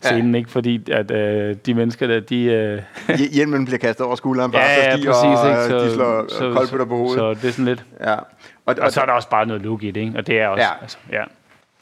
scenen, 0.00 0.34
ikke? 0.34 0.50
Fordi 0.50 0.90
at 0.92 1.10
øh, 1.10 1.56
de 1.66 1.74
mennesker 1.74 2.06
der, 2.06 2.20
de... 2.20 2.44
Øh, 2.44 2.82
Hj- 3.18 3.34
Hjelmen 3.34 3.64
bliver 3.64 3.78
kastet 3.78 4.06
over 4.06 4.16
skulderen, 4.16 4.50
bare 4.50 4.62
ja, 4.62 4.84
ja, 4.90 4.96
så 4.96 5.06
præcis, 5.06 5.40
og 5.44 5.48
ikke? 5.50 5.62
så, 5.68 5.84
de 5.84 5.94
slår 5.94 6.24
så, 6.28 6.52
koldbøtter 6.56 6.86
på 6.86 6.96
hovedet. 6.96 7.14
Så 7.18 7.34
det 7.34 7.44
er 7.44 7.52
sådan 7.52 7.64
lidt... 7.64 7.84
ja. 8.00 8.12
Og, 8.14 8.24
og, 8.66 8.76
Og 8.80 8.92
så 8.92 9.00
er 9.00 9.06
der 9.06 9.12
også 9.12 9.28
bare 9.28 9.46
noget 9.46 9.62
look 9.62 9.82
i 9.82 9.90
det, 9.90 10.00
ikke? 10.00 10.18
Og 10.18 10.26
det 10.26 10.40
er 10.40 10.48
også... 10.48 10.62
Ja. 10.64 10.70
Altså, 10.82 10.98
ja. 11.12 11.22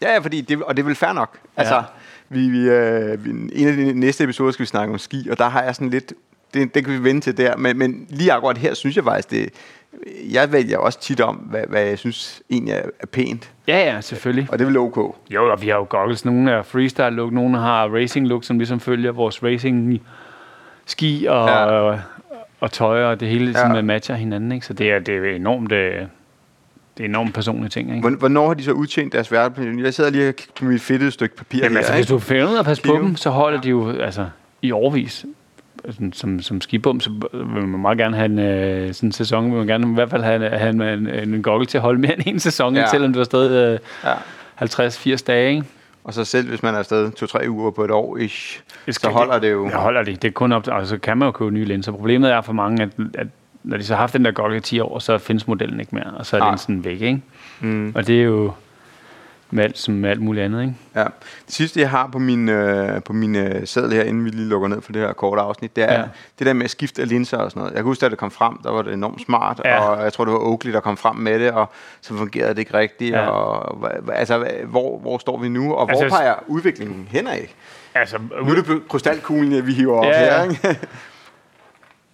Ja, 0.02 0.12
ja, 0.12 0.18
fordi 0.18 0.40
det, 0.40 0.62
og 0.62 0.76
det 0.76 0.82
er 0.82 0.86
vel 0.86 0.94
fair 0.94 1.12
nok. 1.12 1.38
Altså, 1.56 1.74
Ja. 1.74 1.82
vi, 2.28 2.48
vi, 2.48 2.68
øh, 2.70 3.24
vi, 3.24 3.30
en 3.30 3.68
af 3.68 3.76
de 3.76 3.92
næste 4.00 4.24
episoder 4.24 4.50
skal 4.52 4.62
vi 4.62 4.66
snakke 4.66 4.92
om 4.92 4.98
ski, 4.98 5.28
og 5.30 5.38
der 5.38 5.48
har 5.48 5.62
jeg 5.62 5.74
sådan 5.74 5.90
lidt, 5.90 6.12
det, 6.54 6.74
det 6.74 6.84
kan 6.84 6.94
vi 6.94 7.04
vende 7.04 7.20
til 7.20 7.36
der, 7.36 7.56
men, 7.56 7.78
men 7.78 8.06
lige 8.08 8.32
akkurat 8.32 8.58
her 8.58 8.74
synes 8.74 8.96
jeg 8.96 9.04
faktisk, 9.04 9.30
det, 9.30 9.48
jeg 10.32 10.52
vælger 10.52 10.78
også 10.78 11.00
tit 11.00 11.20
om, 11.20 11.36
hvad, 11.36 11.64
hvad 11.68 11.82
jeg 11.82 11.98
synes 11.98 12.42
egentlig 12.50 12.74
er, 12.74 12.82
er 13.00 13.06
pænt, 13.06 13.50
ja, 13.68 13.94
ja, 13.94 14.00
selvfølgelig. 14.00 14.48
og 14.52 14.58
det 14.58 14.64
er 14.64 14.68
vel 14.68 14.76
ok. 14.78 15.16
Jo, 15.30 15.52
og 15.52 15.62
vi 15.62 15.68
har 15.68 15.76
jo 15.76 15.86
goggles. 15.88 16.24
Nogle 16.24 16.50
er 16.50 16.62
freestyle 16.62 17.10
look, 17.10 17.32
nogle 17.32 17.58
har 17.58 17.88
racing 17.88 18.26
look, 18.28 18.44
som 18.44 18.58
ligesom 18.58 18.80
følger 18.80 19.12
vores 19.12 19.42
racing 19.42 20.00
ski 20.86 21.26
og, 21.28 21.48
Ja. 21.48 21.64
og, 21.64 22.00
og 22.60 22.72
tøj 22.72 23.04
og 23.04 23.20
det 23.20 23.28
hele, 23.28 23.54
som 23.54 23.70
Ja. 23.70 23.76
ja. 23.76 23.82
matcher 23.82 24.14
hinanden. 24.14 24.52
Ikke? 24.52 24.66
Så 24.66 24.72
det 24.72 24.90
er, 24.92 24.98
det 24.98 25.14
er 25.30 25.36
enormt... 25.36 25.72
Øh, 25.72 25.94
det 26.98 27.04
er 27.04 27.08
enormt 27.08 27.34
personlige 27.34 27.68
ting, 27.70 27.96
ikke? 27.96 28.08
Hvorn- 28.08 28.18
Hvornår 28.18 28.46
har 28.46 28.54
de 28.54 28.64
så 28.64 28.72
udtjent 28.72 29.12
deres 29.12 29.32
værteplan? 29.32 29.78
Jeg 29.78 29.94
sidder 29.94 30.10
lige 30.10 30.28
og 30.28 30.34
kigger 30.34 30.52
på 30.58 30.64
mit 30.64 30.80
fedtede 30.80 31.10
stykke 31.10 31.36
papir 31.36 31.58
Jamen, 31.58 31.70
her, 31.72 31.78
altså, 31.78 31.94
hvis 31.94 32.06
du 32.06 32.18
finder 32.18 32.48
ud 32.50 32.54
af 32.54 32.58
at 32.58 32.64
passe 32.64 32.82
på 32.82 32.92
dem, 32.96 33.16
så 33.16 33.30
holder 33.30 33.60
de 33.60 33.68
jo 33.68 33.90
altså, 33.90 34.26
i 34.62 34.70
årvis. 34.72 35.26
Sådan, 35.90 36.12
som, 36.12 36.40
som 36.42 36.60
skibum, 36.60 37.00
så 37.00 37.10
vil 37.32 37.46
man 37.68 37.80
meget 37.80 37.98
gerne 37.98 38.16
have 38.16 38.24
en 38.26 38.38
øh, 38.38 38.94
sådan 38.94 39.08
en 39.08 39.12
sæson, 39.12 39.44
vil 39.44 39.58
man 39.58 39.66
gerne 39.66 39.90
i 39.90 39.94
hvert 39.94 40.10
fald 40.10 40.22
have, 40.22 40.48
have 40.50 40.70
en, 40.70 40.82
en, 40.82 41.34
en, 41.34 41.42
goggle 41.42 41.66
til 41.66 41.78
at 41.78 41.82
holde 41.82 42.00
mere 42.00 42.14
end 42.14 42.22
en 42.26 42.40
sæson, 42.40 42.76
Ja. 42.76 42.86
selvom 42.90 43.12
du 43.12 43.18
har 43.18 43.24
stadig 43.24 43.50
øh, 43.72 43.78
Ja. 44.04 44.14
50-80 44.64 45.24
dage. 45.26 45.50
Ikke? 45.50 45.64
Og 46.04 46.14
så 46.14 46.24
selv 46.24 46.48
hvis 46.48 46.62
man 46.62 46.74
er 46.74 46.78
afsted 46.78 47.10
to-tre 47.12 47.50
uger 47.50 47.70
på 47.70 47.84
et 47.84 47.90
år, 47.90 48.16
ish, 48.16 48.60
Det 48.86 48.94
så 48.94 49.08
holder 49.08 49.38
det 49.38 49.50
jo. 49.52 49.68
Ja, 49.68 49.76
holder 49.76 50.02
det. 50.02 50.22
Det 50.22 50.28
er 50.28 50.32
kun 50.32 50.52
op 50.52 50.64
til, 50.64 50.70
altså 50.70 50.98
kan 50.98 51.18
man 51.18 51.26
jo 51.26 51.32
købe 51.32 51.50
nye 51.50 51.64
linser. 51.64 51.92
Problemet 51.92 52.30
er 52.32 52.40
for 52.40 52.52
mange, 52.52 52.82
at, 52.82 52.88
at 53.14 53.26
når 53.64 53.76
de 53.76 53.84
så 53.84 53.94
har 53.94 54.00
haft 54.00 54.12
den 54.12 54.24
der 54.24 54.30
goggle 54.30 54.56
i 54.56 54.60
10 54.60 54.80
år, 54.80 54.98
så 54.98 55.18
findes 55.18 55.46
modellen 55.48 55.80
ikke 55.80 55.94
mere, 55.94 56.12
og 56.18 56.26
så 56.26 56.36
er 56.36 56.40
Nej. 56.40 56.50
linsen 56.50 56.84
væk, 56.84 57.00
ikke? 57.00 57.20
Mm. 57.60 57.92
Og 57.94 58.06
det 58.06 58.20
er 58.20 58.24
jo 58.24 58.52
med 59.50 59.64
alt, 59.64 59.78
som 59.78 59.94
med 59.94 60.10
alt 60.10 60.22
muligt 60.22 60.44
andet, 60.44 60.60
ikke? 60.60 60.74
Ja. 60.96 61.04
Det 61.46 61.54
sidste, 61.54 61.80
jeg 61.80 61.90
har 61.90 62.06
på 62.12 62.18
min, 62.18 62.48
øh, 62.48 63.02
på 63.02 63.12
min 63.12 63.36
øh, 63.36 63.66
seddel 63.66 63.92
her, 63.92 64.02
inden 64.02 64.24
vi 64.24 64.30
lige 64.30 64.48
lukker 64.48 64.68
ned 64.68 64.80
for 64.82 64.92
det 64.92 65.02
her 65.02 65.12
korte 65.12 65.42
afsnit, 65.42 65.76
det 65.76 65.84
er 65.84 65.92
ja. 66.00 66.04
Det 66.38 66.46
der 66.46 66.52
med 66.52 66.64
at 66.64 66.70
skifte 66.70 67.02
af 67.02 67.08
linser 67.08 67.36
og 67.36 67.50
sådan 67.50 67.60
noget. 67.60 67.72
Jeg 67.72 67.76
kan 67.78 67.84
huske, 67.84 68.00
da 68.00 68.08
det 68.08 68.18
kom 68.18 68.30
frem, 68.30 68.56
der 68.62 68.70
var 68.70 68.82
det 68.82 68.92
enormt 68.94 69.20
smart, 69.20 69.60
ja. 69.64 69.78
Og 69.80 70.02
jeg 70.04 70.12
tror, 70.12 70.24
det 70.24 70.32
var 70.32 70.38
Oakley, 70.40 70.72
der 70.72 70.80
kom 70.80 70.96
frem 70.96 71.16
med 71.16 71.40
det, 71.40 71.50
og 71.50 71.70
så 72.00 72.14
fungerede 72.16 72.50
det 72.50 72.58
ikke 72.58 72.74
rigtigt. 72.74 73.10
Ja. 73.14 73.26
Og, 73.26 73.90
altså, 74.14 74.46
hvor, 74.66 74.98
hvor 74.98 75.18
står 75.18 75.38
vi 75.38 75.48
nu, 75.48 75.74
og 75.74 75.86
hvor 75.86 75.88
Altså, 75.88 76.04
jeg- 76.04 76.10
peger 76.10 76.34
udviklingen 76.46 77.08
hen 77.10 77.26
af? 77.26 77.54
Altså, 77.94 78.18
Nu 78.44 78.50
er 78.50 78.54
det 78.54 78.88
krystalkuglen, 78.88 79.66
vi 79.66 79.72
hiver 79.72 79.98
op 79.98 80.04
Ja, 80.04 80.18
her, 80.18 80.42
ikke? 80.50 80.78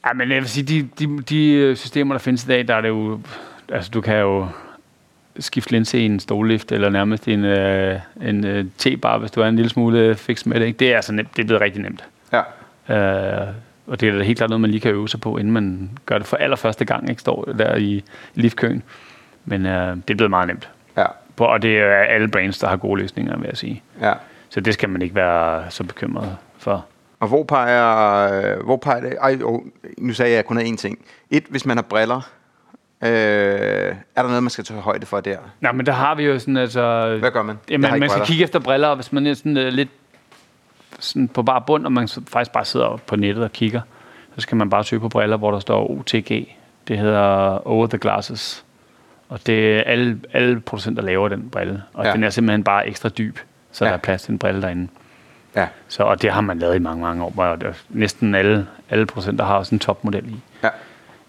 Ja, 0.07 0.13
men 0.13 0.31
jeg 0.31 0.37
vil 0.41 0.49
sige, 0.49 0.65
de, 0.65 0.89
de, 0.99 1.23
de 1.23 1.53
øh, 1.53 1.77
systemer, 1.77 2.15
der 2.15 2.19
findes 2.19 2.45
i 2.45 2.47
dag, 2.49 2.69
der 2.69 2.75
er 2.75 2.81
det 2.81 2.89
jo... 2.89 3.21
Altså, 3.73 3.91
du 3.91 4.01
kan 4.01 4.17
jo 4.17 4.47
skifte 5.41 5.73
linse 5.73 5.99
i 5.99 6.05
en 6.07 6.21
stollift, 6.21 6.73
eller 6.73 6.91
nærmest 6.91 7.29
en, 7.29 7.45
øh, 7.45 8.01
en 8.23 8.47
øh, 8.47 8.65
T-bar, 8.79 9.19
hvis 9.19 9.31
du 9.31 9.41
er 9.41 9.47
en 9.49 9.57
lille 9.57 9.69
smule 9.69 10.15
fix 10.15 10.47
med 10.47 10.61
det. 10.61 10.67
Ikke? 10.67 10.77
Det 10.79 10.93
er 10.93 10.97
altså 10.97 11.13
nemt. 11.13 11.37
Det 11.37 11.43
er 11.43 11.47
blevet 11.47 11.61
rigtig 11.63 11.83
nemt. 11.83 12.05
ja. 12.33 12.43
Øh, 12.89 13.49
og 13.87 14.01
det 14.01 14.09
er 14.09 14.19
da 14.19 14.23
helt 14.25 14.39
klart 14.39 14.51
noget, 14.51 14.61
man 14.61 14.71
lige 14.71 14.81
kan 14.81 14.91
øve 14.91 15.09
sig 15.09 15.21
på, 15.21 15.37
inden 15.39 15.53
man 15.53 15.91
gør 16.07 16.19
det 16.19 16.27
for 16.27 16.37
allerførste 16.37 16.85
gang, 16.85 17.11
ikke 17.11 17.21
står 17.21 17.45
der 17.45 17.77
i, 17.77 18.05
i 18.35 18.41
liftkøen. 18.41 18.83
Men 19.45 19.67
øh, 19.67 19.97
det 19.97 20.11
er 20.11 20.15
blevet 20.15 20.31
meget 20.31 20.49
nemt. 20.49 20.69
ja. 20.97 21.07
På, 21.37 21.45
og 21.45 21.63
det 21.63 21.79
er 21.79 21.95
alle 21.95 22.29
brands, 22.29 22.59
der 22.59 22.69
har 22.69 22.77
gode 22.77 23.01
løsninger, 23.01 23.37
vil 23.37 23.47
jeg 23.47 23.57
sige. 23.57 23.83
ja. 24.01 24.13
Så 24.49 24.61
det 24.61 24.75
skal 24.75 24.89
man 24.89 25.03
ikke 25.03 25.15
være 25.15 25.71
så 25.71 25.85
bekymret 25.85 26.37
for. 26.59 26.85
Og 27.21 27.29
hvor 27.29 27.43
peger, 27.45 28.63
hvor 28.63 28.77
peger 28.77 29.01
det? 29.01 29.15
Ej, 29.21 29.39
oh, 29.45 29.61
nu 29.99 30.13
sagde 30.13 30.31
jeg, 30.31 30.35
at 30.35 30.37
jeg 30.37 30.45
kun 30.45 30.57
havde 30.57 30.69
én 30.71 30.77
ting. 30.77 30.99
Et, 31.31 31.45
hvis 31.49 31.67
man 31.67 31.77
har 31.77 31.83
briller, 31.83 32.29
øh, 33.03 33.09
er 33.09 34.23
der 34.23 34.23
noget, 34.23 34.43
man 34.43 34.51
skal 34.51 34.65
tage 34.65 34.81
højde 34.81 35.07
for 35.07 35.21
der? 35.21 35.39
Nej, 35.61 35.73
men 35.73 35.87
der 35.87 35.93
har 35.93 36.15
vi 36.15 36.23
jo 36.25 36.39
sådan, 36.39 36.57
altså... 36.57 37.17
Hvad 37.21 37.31
gør 37.31 37.43
man? 37.43 37.59
Jamen, 37.71 38.01
man 38.01 38.11
skal 38.11 38.23
kigge 38.27 38.45
efter 38.45 38.59
briller, 38.59 38.89
og 38.89 38.95
hvis 38.97 39.13
man 39.13 39.27
er 39.27 39.35
sådan 39.35 39.57
uh, 39.57 39.63
lidt 39.63 39.89
sådan 40.99 41.29
på 41.29 41.43
bare 41.43 41.63
bund, 41.67 41.87
og 41.87 41.93
man 41.93 42.09
faktisk 42.29 42.53
bare 42.53 42.65
sidder 42.65 42.97
på 43.07 43.17
nettet 43.17 43.45
og 43.45 43.53
kigger, 43.53 43.81
så 44.35 44.41
skal 44.41 44.57
man 44.57 44.71
bare 44.71 44.85
søge 44.85 45.01
på 45.01 45.09
briller, 45.09 45.37
hvor 45.37 45.51
der 45.51 45.59
står 45.59 45.91
OTG. 45.91 46.49
Det 46.89 46.99
hedder 46.99 47.67
Over 47.69 47.87
the 47.87 47.99
Glasses. 47.99 48.65
Og 49.29 49.47
det 49.47 49.77
er 49.79 49.83
alle, 49.83 50.21
alle 50.33 50.61
producenter 50.61 51.03
laver 51.03 51.29
den 51.29 51.51
brille. 51.51 51.83
Og 51.95 52.05
Ja. 52.05 52.13
den 52.13 52.25
er 52.25 52.31
simpelthen 52.31 52.65
bare 52.65 52.89
ekstra 52.89 53.09
dyb, 53.09 53.39
så 53.73 53.85
Ja. 53.85 53.89
der 53.91 53.97
er 53.97 54.01
plads 54.01 54.23
til 54.23 54.33
en 54.33 54.39
brille 54.39 54.63
derinde. 54.63 54.89
Ja. 55.57 55.67
Så, 55.89 56.03
og 56.03 56.23
det 56.23 56.31
har 56.33 56.41
man 56.41 56.59
lavet 56.59 56.75
i 56.75 56.79
mange, 56.79 57.03
mange 57.03 57.25
år, 57.25 57.57
der, 57.57 57.73
næsten 57.89 58.35
alle, 58.35 58.67
alle 58.91 59.07
producenter 59.07 59.45
har 59.45 59.57
også 59.57 59.75
en 59.75 59.79
topmodel 59.79 60.29
i. 60.29 60.41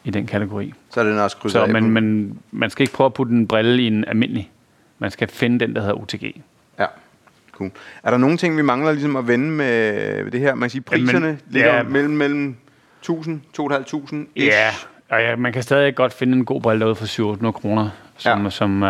i 0.08 0.12
den 0.12 0.26
kategori. 0.28 0.74
Så 0.89 1.00
er 1.00 1.04
den 1.04 1.17
også 1.20 1.38
krydset 1.38 1.52
Så, 1.52 1.63
af. 1.63 1.70
men, 1.70 1.91
men 1.91 2.38
man 2.52 2.70
skal 2.70 2.84
ikke 2.84 2.93
prøve 2.93 3.06
at 3.06 3.13
putte 3.13 3.34
en 3.34 3.48
brille 3.48 3.84
i 3.84 3.88
en 3.88 4.06
almindelig. 4.08 4.52
Man 5.00 5.12
skal 5.12 5.28
finde 5.28 5.60
den, 5.60 5.76
der 5.76 5.82
hedder 5.82 6.02
OTG. 6.02 6.41
Ja, 6.80 6.86
cool. 7.52 7.72
Er 8.04 8.12
der 8.12 8.17
nogle 8.17 8.38
ting, 8.38 8.58
vi 8.58 8.62
mangler 8.62 8.91
ligesom 8.91 9.15
at 9.15 9.28
vende 9.28 9.50
med 9.52 10.32
det 10.32 10.39
her? 10.39 10.56
Man 10.56 10.70
kan 10.70 10.70
sige, 10.70 10.84
Jamen, 10.91 11.06
priserne 11.06 11.39
ligger 11.50 11.76
ja. 11.76 11.84
mellem, 11.84 12.13
mellem 12.13 12.56
1000, 13.02 13.41
2.500 13.60 14.15
Ja, 14.36 14.70
og 15.10 15.22
ja, 15.22 15.36
man 15.36 15.54
kan 15.54 15.63
stadig 15.63 15.96
godt 15.96 16.13
finde 16.13 16.38
en 16.38 16.46
god 16.46 16.62
brille 16.62 16.80
derude 16.80 16.96
for 16.96 17.06
700 17.06 17.54
kroner, 17.54 17.89
som, 18.17 18.43
ja. 18.43 18.50
som 18.50 18.82
uh, 18.82 18.88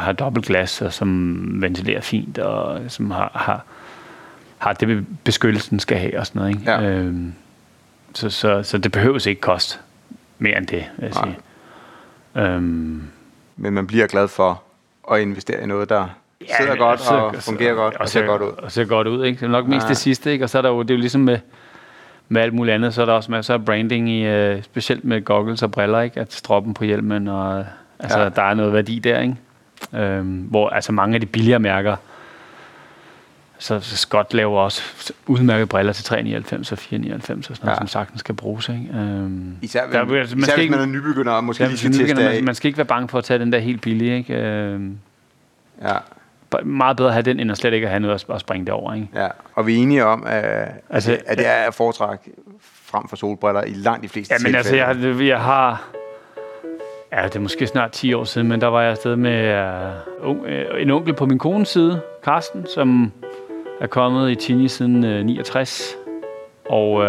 har 0.00 0.12
dobbelt 0.18 0.46
glas, 0.46 0.82
og 0.82 0.92
som 0.92 1.38
ventilerer 1.62 2.00
fint, 2.00 2.38
og 2.38 2.80
som 2.88 3.10
har, 3.10 3.30
har, 3.34 3.64
har 4.58 4.72
det, 4.72 5.06
beskyttelsen 5.24 5.78
skal 5.78 5.98
have 5.98 6.18
og 6.18 6.26
sådan 6.26 6.40
noget. 6.42 6.54
Ikke? 6.54 6.70
Ja. 6.72 6.82
Øhm, 6.82 7.32
så, 8.14 8.30
så, 8.30 8.62
så 8.62 8.78
det 8.78 8.92
behøves 8.92 9.26
ikke 9.26 9.40
koste 9.40 9.78
mere 10.42 10.56
end 10.58 10.66
det, 10.66 10.84
vil 10.98 11.04
jeg 11.06 11.14
sige. 11.14 11.38
Øhm, 12.36 13.02
Men 13.56 13.72
man 13.74 13.86
bliver 13.86 14.06
glad 14.06 14.28
for 14.28 14.62
at 15.12 15.20
investere 15.20 15.62
i 15.62 15.66
noget, 15.66 15.88
der 15.88 16.06
ja, 16.48 16.56
sidder 16.60 16.76
godt 16.76 17.00
så- 17.00 17.14
og 17.14 17.34
fungerer 17.34 17.74
godt 17.74 17.96
og 17.96 18.08
ser 18.08 18.26
godt 18.26 18.42
ud. 18.42 18.48
Og 18.58 18.72
ser 18.72 18.84
godt 18.84 19.06
ud, 19.06 19.24
ikke? 19.24 19.40
Det 19.40 19.46
er 19.46 19.50
nok 19.50 19.66
mest 19.66 19.84
Ja. 19.84 19.88
det 19.88 19.96
sidste, 19.96 20.32
ikke? 20.32 20.44
Og 20.44 20.50
så 20.50 20.58
er 20.58 20.62
der 20.62 20.68
jo, 20.68 20.82
det 20.82 20.90
er 20.90 20.94
jo 20.94 21.00
ligesom 21.00 21.20
med, 21.20 21.38
med 22.28 22.42
alt 22.42 22.54
muligt 22.54 22.74
andet, 22.74 22.94
så 22.94 23.02
er 23.02 23.06
der 23.06 23.12
også 23.12 23.30
masser 23.30 23.54
af 23.54 23.64
branding 23.64 24.10
i, 24.10 24.52
uh, 24.54 24.62
specielt 24.62 25.04
med 25.04 25.24
goggles 25.24 25.62
og 25.62 25.70
briller, 25.70 26.00
ikke? 26.00 26.20
At 26.20 26.32
stroppen 26.32 26.74
på 26.74 26.84
hjelmen, 26.84 27.28
og 27.28 27.64
altså, 27.98 28.18
Ja. 28.18 28.24
ja. 28.24 28.30
der 28.30 28.42
er 28.42 28.54
noget 28.54 28.72
værdi 28.72 28.98
der, 28.98 29.20
ikke? 29.20 29.36
Øhm, 29.94 30.26
hvor 30.50 30.68
altså 30.68 30.92
mange 30.92 31.14
af 31.14 31.20
de 31.20 31.26
billigere 31.26 31.58
mærker, 31.58 31.96
så, 33.62 33.80
så 33.80 33.96
Scott 33.96 34.34
laver 34.34 34.58
også 34.60 34.82
udmærkede 35.26 35.66
briller 35.66 35.92
til 35.92 36.14
3,99 36.14 36.72
og 36.72 36.78
4,99 36.78 36.78
og 36.78 37.22
sådan 37.22 37.36
noget, 37.36 37.48
Ja. 37.66 37.74
som 37.74 37.86
sagtens 37.86 38.20
skal 38.20 38.34
bruges. 38.34 38.68
Ikke? 38.68 38.88
Øhm, 38.94 39.56
Især, 39.62 39.86
Der- 39.86 40.04
der, 40.04 40.18
altså, 40.20 40.36
man 40.36 40.42
især 40.42 40.52
skal 40.52 40.56
hvis 40.56 40.62
ikke- 40.62 40.70
man 40.70 40.80
er 40.80 40.86
nybegynder 40.86 41.32
og 41.32 41.44
måske 41.44 41.62
ja, 41.64 41.68
lige 41.68 41.78
skal 41.78 41.90
man, 41.90 41.98
teste 42.06 42.24
man, 42.24 42.44
man 42.44 42.54
skal 42.54 42.68
ikke 42.68 42.78
være 42.78 42.84
bange 42.86 43.08
for 43.08 43.18
at 43.18 43.24
tage 43.24 43.38
den 43.38 43.52
der 43.52 43.58
helt 43.58 43.80
billige. 43.80 44.16
Ikke? 44.18 44.34
Øhm, 44.34 44.98
Ja, 45.82 45.96
meget 46.64 46.96
bedre 46.96 47.08
at 47.08 47.14
have 47.14 47.22
den, 47.22 47.40
end 47.40 47.50
at 47.50 47.58
slet 47.58 47.72
ikke 47.72 47.86
at 47.86 47.90
have 47.90 48.00
noget 48.00 48.14
at, 48.14 48.34
at 48.34 48.40
springe 48.40 48.64
det 48.66 48.74
over. 48.74 48.94
Ikke? 48.94 49.08
ja. 49.14 49.28
Og 49.54 49.66
vi 49.66 49.74
er 49.78 49.82
enige 49.82 50.04
om, 50.04 50.24
at, 50.26 50.44
Altså, 50.44 50.70
altså, 50.90 51.18
at 51.26 51.38
det 51.38 51.46
er 51.48 51.52
at 51.52 51.74
foretrække 51.74 52.24
frem 52.60 53.08
for 53.08 53.16
solbriller 53.16 53.62
i 53.64 53.72
langt 53.74 54.02
de 54.02 54.08
fleste 54.08 54.34
Ja, 54.34 54.38
men 54.48 54.54
altså, 54.54 54.72
tilfælde. 54.72 55.08
jeg, 55.18 55.26
jeg 55.26 55.40
har... 55.40 55.84
Ja, 57.12 57.24
det 57.24 57.36
er 57.36 57.40
måske 57.40 57.66
snart 57.66 57.90
10 57.92 58.14
år 58.14 58.24
siden, 58.24 58.48
men 58.48 58.60
der 58.60 58.66
var 58.66 58.82
jeg 58.82 58.90
afsted 58.90 59.16
med 59.16 59.64
uh, 60.22 60.28
un, 60.30 60.38
uh, 60.40 60.82
en 60.82 60.90
onkel 60.90 61.14
på 61.14 61.26
min 61.26 61.38
kones 61.38 61.68
side, 61.68 62.00
Karsten, 62.24 62.66
som 62.74 63.12
er 63.82 63.86
kommet 63.86 64.30
i 64.30 64.34
Tini 64.34 64.68
siden 64.68 65.04
uh, 65.04 65.10
69. 65.10 65.96
Og 66.68 66.92
uh, 66.92 67.04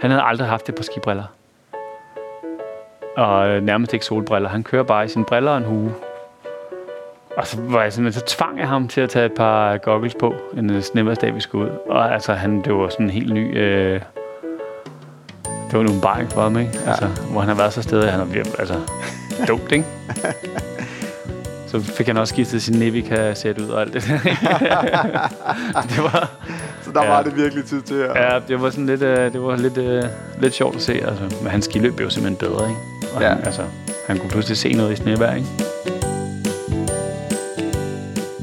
han 0.00 0.10
havde 0.10 0.22
aldrig 0.22 0.48
haft 0.48 0.66
det 0.66 0.74
på 0.74 0.82
skibriller. 0.82 1.24
Og 3.16 3.56
uh, 3.56 3.64
nærmest 3.64 3.92
ikke 3.92 4.04
solbriller. 4.04 4.48
Han 4.48 4.62
kører 4.62 4.82
bare 4.82 5.04
i 5.04 5.08
sine 5.08 5.24
briller 5.24 5.50
og 5.50 5.58
en 5.58 5.64
hue. 5.64 5.94
Og 7.36 7.46
så, 7.46 7.60
var 7.60 7.82
jeg 7.82 7.92
simpelthen, 7.92 8.20
så 8.20 8.36
tvang 8.36 8.58
jeg 8.58 8.68
ham 8.68 8.88
til 8.88 9.00
at 9.00 9.10
tage 9.10 9.26
et 9.26 9.32
par 9.32 9.76
goggles 9.76 10.14
på, 10.14 10.34
en 10.56 10.70
uh, 10.70 10.80
sneværdsdag, 10.80 11.34
vi 11.34 11.40
skulle 11.40 11.64
ud. 11.64 11.78
Og 11.88 12.14
altså, 12.14 12.32
han, 12.32 12.62
det 12.62 12.74
var 12.74 12.88
sådan 12.88 13.06
en 13.06 13.10
helt 13.10 13.34
ny... 13.34 13.50
Uh, 13.50 14.00
det 15.44 15.78
var 15.78 15.80
en 15.80 15.88
åbenbaring 15.88 16.30
for 16.30 16.42
ham, 16.42 16.58
ikke? 16.58 16.72
Ja. 16.84 16.90
Altså, 16.90 17.06
hvor 17.06 17.40
han 17.40 17.48
har 17.48 17.56
været 17.56 17.72
så 17.72 17.82
stedig, 17.82 18.10
han 18.10 18.20
er 18.20 18.56
altså, 18.58 18.74
dumt, 19.48 19.72
ikke? 19.72 19.84
Så 21.70 21.80
fik 21.80 22.06
han 22.06 22.16
også 22.16 22.34
skiftet 22.34 22.62
sin 22.62 22.74
Nevica 22.78 23.34
sæt 23.34 23.58
ud 23.58 23.68
og 23.68 23.80
alt 23.80 23.92
det 23.94 24.02
der. 24.08 24.18
det 25.90 25.98
var, 26.02 26.30
Så 26.84 26.90
der 26.94 27.02
Ja. 27.04 27.10
var 27.10 27.22
det 27.22 27.36
virkelig 27.36 27.64
tid 27.64 27.82
til 27.82 27.94
at... 27.94 28.10
ja, 28.32 28.38
det 28.48 28.62
var 28.62 28.70
sådan 28.70 28.86
lidt, 28.86 29.02
uh, 29.02 29.08
det 29.08 29.42
var 29.42 29.56
lidt, 29.56 29.78
uh, 29.78 30.10
lidt 30.42 30.54
sjovt 30.54 30.76
at 30.76 30.82
se. 30.82 30.92
Altså, 30.92 31.24
men 31.42 31.50
hans 31.50 31.64
skiløb 31.64 31.96
blev 31.96 32.10
simpelthen 32.10 32.50
bedre, 32.50 32.68
ikke? 32.68 32.80
Og 33.14 33.22
Ja. 33.22 33.28
han, 33.28 33.38
altså, 33.44 33.62
han 34.06 34.18
kunne 34.18 34.30
pludselig 34.30 34.56
se 34.58 34.72
noget 34.72 34.92
i 34.92 34.96
snevejr, 34.96 35.34
ikke? 35.34 35.46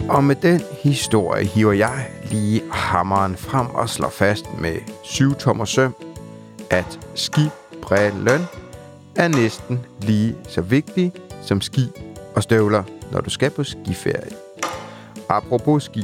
Og 0.09 0.23
med 0.23 0.35
den 0.35 0.61
historie 0.83 1.45
hiver 1.45 1.73
jeg 1.73 2.07
lige 2.31 2.61
hammeren 2.71 3.35
frem 3.37 3.67
og 3.67 3.89
slår 3.89 4.09
fast 4.09 4.45
med 4.59 4.75
syv 5.03 5.35
tommer 5.35 5.65
søm, 5.65 5.95
at 6.69 6.99
skibrillen 7.15 8.41
er 9.15 9.27
næsten 9.27 9.85
lige 10.01 10.35
så 10.49 10.61
vigtig 10.61 11.11
som 11.41 11.61
ski 11.61 11.87
og 12.35 12.43
støvler, 12.43 12.83
når 13.11 13.21
du 13.21 13.29
skal 13.29 13.51
på 13.51 13.63
skiferie. 13.63 14.31
Apropos 15.29 15.83
ski, 15.83 16.03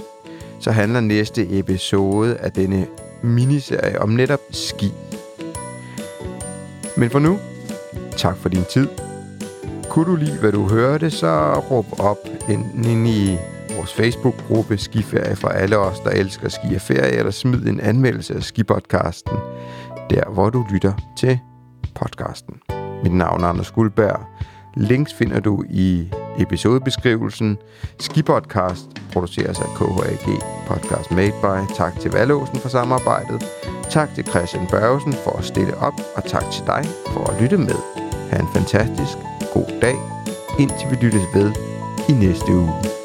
så 0.59 0.71
handler 0.71 0.99
næste 0.99 1.59
episode 1.59 2.37
af 2.37 2.51
denne 2.51 2.87
miniserie 3.21 4.01
om 4.01 4.09
netop 4.09 4.39
ski. 4.51 4.91
Men 6.97 7.09
for 7.09 7.19
nu, 7.19 7.39
tak 8.17 8.37
for 8.37 8.49
din 8.49 8.63
tid. 8.69 8.87
Kunne 9.89 10.05
du 10.05 10.15
lide, 10.15 10.39
hvad 10.39 10.51
du 10.51 10.69
hørte, 10.69 11.11
så 11.11 11.53
råb 11.71 11.85
op 11.99 12.17
enten 12.49 12.85
ind 12.85 13.07
i 13.07 13.37
vores 13.75 13.93
Facebook-gruppe 13.93 14.77
Skiferie 14.77 15.35
for 15.35 15.47
alle 15.47 15.77
os, 15.77 15.99
der 15.99 16.09
elsker 16.09 16.49
ski 16.49 16.75
og 16.75 16.81
ferie, 16.81 17.11
eller 17.11 17.31
smid 17.31 17.67
en 17.67 17.79
anmeldelse 17.79 18.35
af 18.35 18.43
Skipodcasten, 18.43 19.37
der 20.09 20.29
hvor 20.29 20.49
du 20.49 20.65
lytter 20.71 20.93
til 21.17 21.39
podcasten. 21.95 22.55
Mit 23.03 23.13
navn 23.13 23.43
er 23.43 23.47
Anders 23.47 23.71
Guldberg. 23.71 24.19
Links 24.77 25.13
finder 25.13 25.39
du 25.39 25.63
i 25.69 26.11
episodebeskrivelsen. 26.39 27.57
Skipodcast 27.99 28.85
produceres 29.13 29.59
af 29.59 29.65
KHAG 29.77 30.41
Podcast 30.67 31.11
Made 31.11 31.33
by. 31.41 31.73
Tak 31.75 31.99
til 31.99 32.11
Valåsen 32.11 32.57
for 32.57 32.69
samarbejdet. 32.69 33.45
Tak 33.89 34.15
til 34.15 34.25
Christian 34.27 34.67
Børgesen 34.67 35.13
for 35.13 35.31
at 35.37 35.45
stille 35.45 35.77
op, 35.77 35.93
og 36.15 36.23
tak 36.23 36.43
til 36.51 36.63
dig 36.65 36.85
for 37.07 37.23
at 37.31 37.41
lytte 37.41 37.57
med. 37.57 37.79
Ha' 38.31 38.39
en 38.39 38.47
fantastisk 38.53 39.17
god 39.53 39.79
dag, 39.81 39.95
indtil 40.59 40.89
vi 40.91 40.95
lyttes 40.95 41.23
ved 41.33 41.51
i 42.09 42.11
næste 42.11 42.51
uge. 42.51 43.02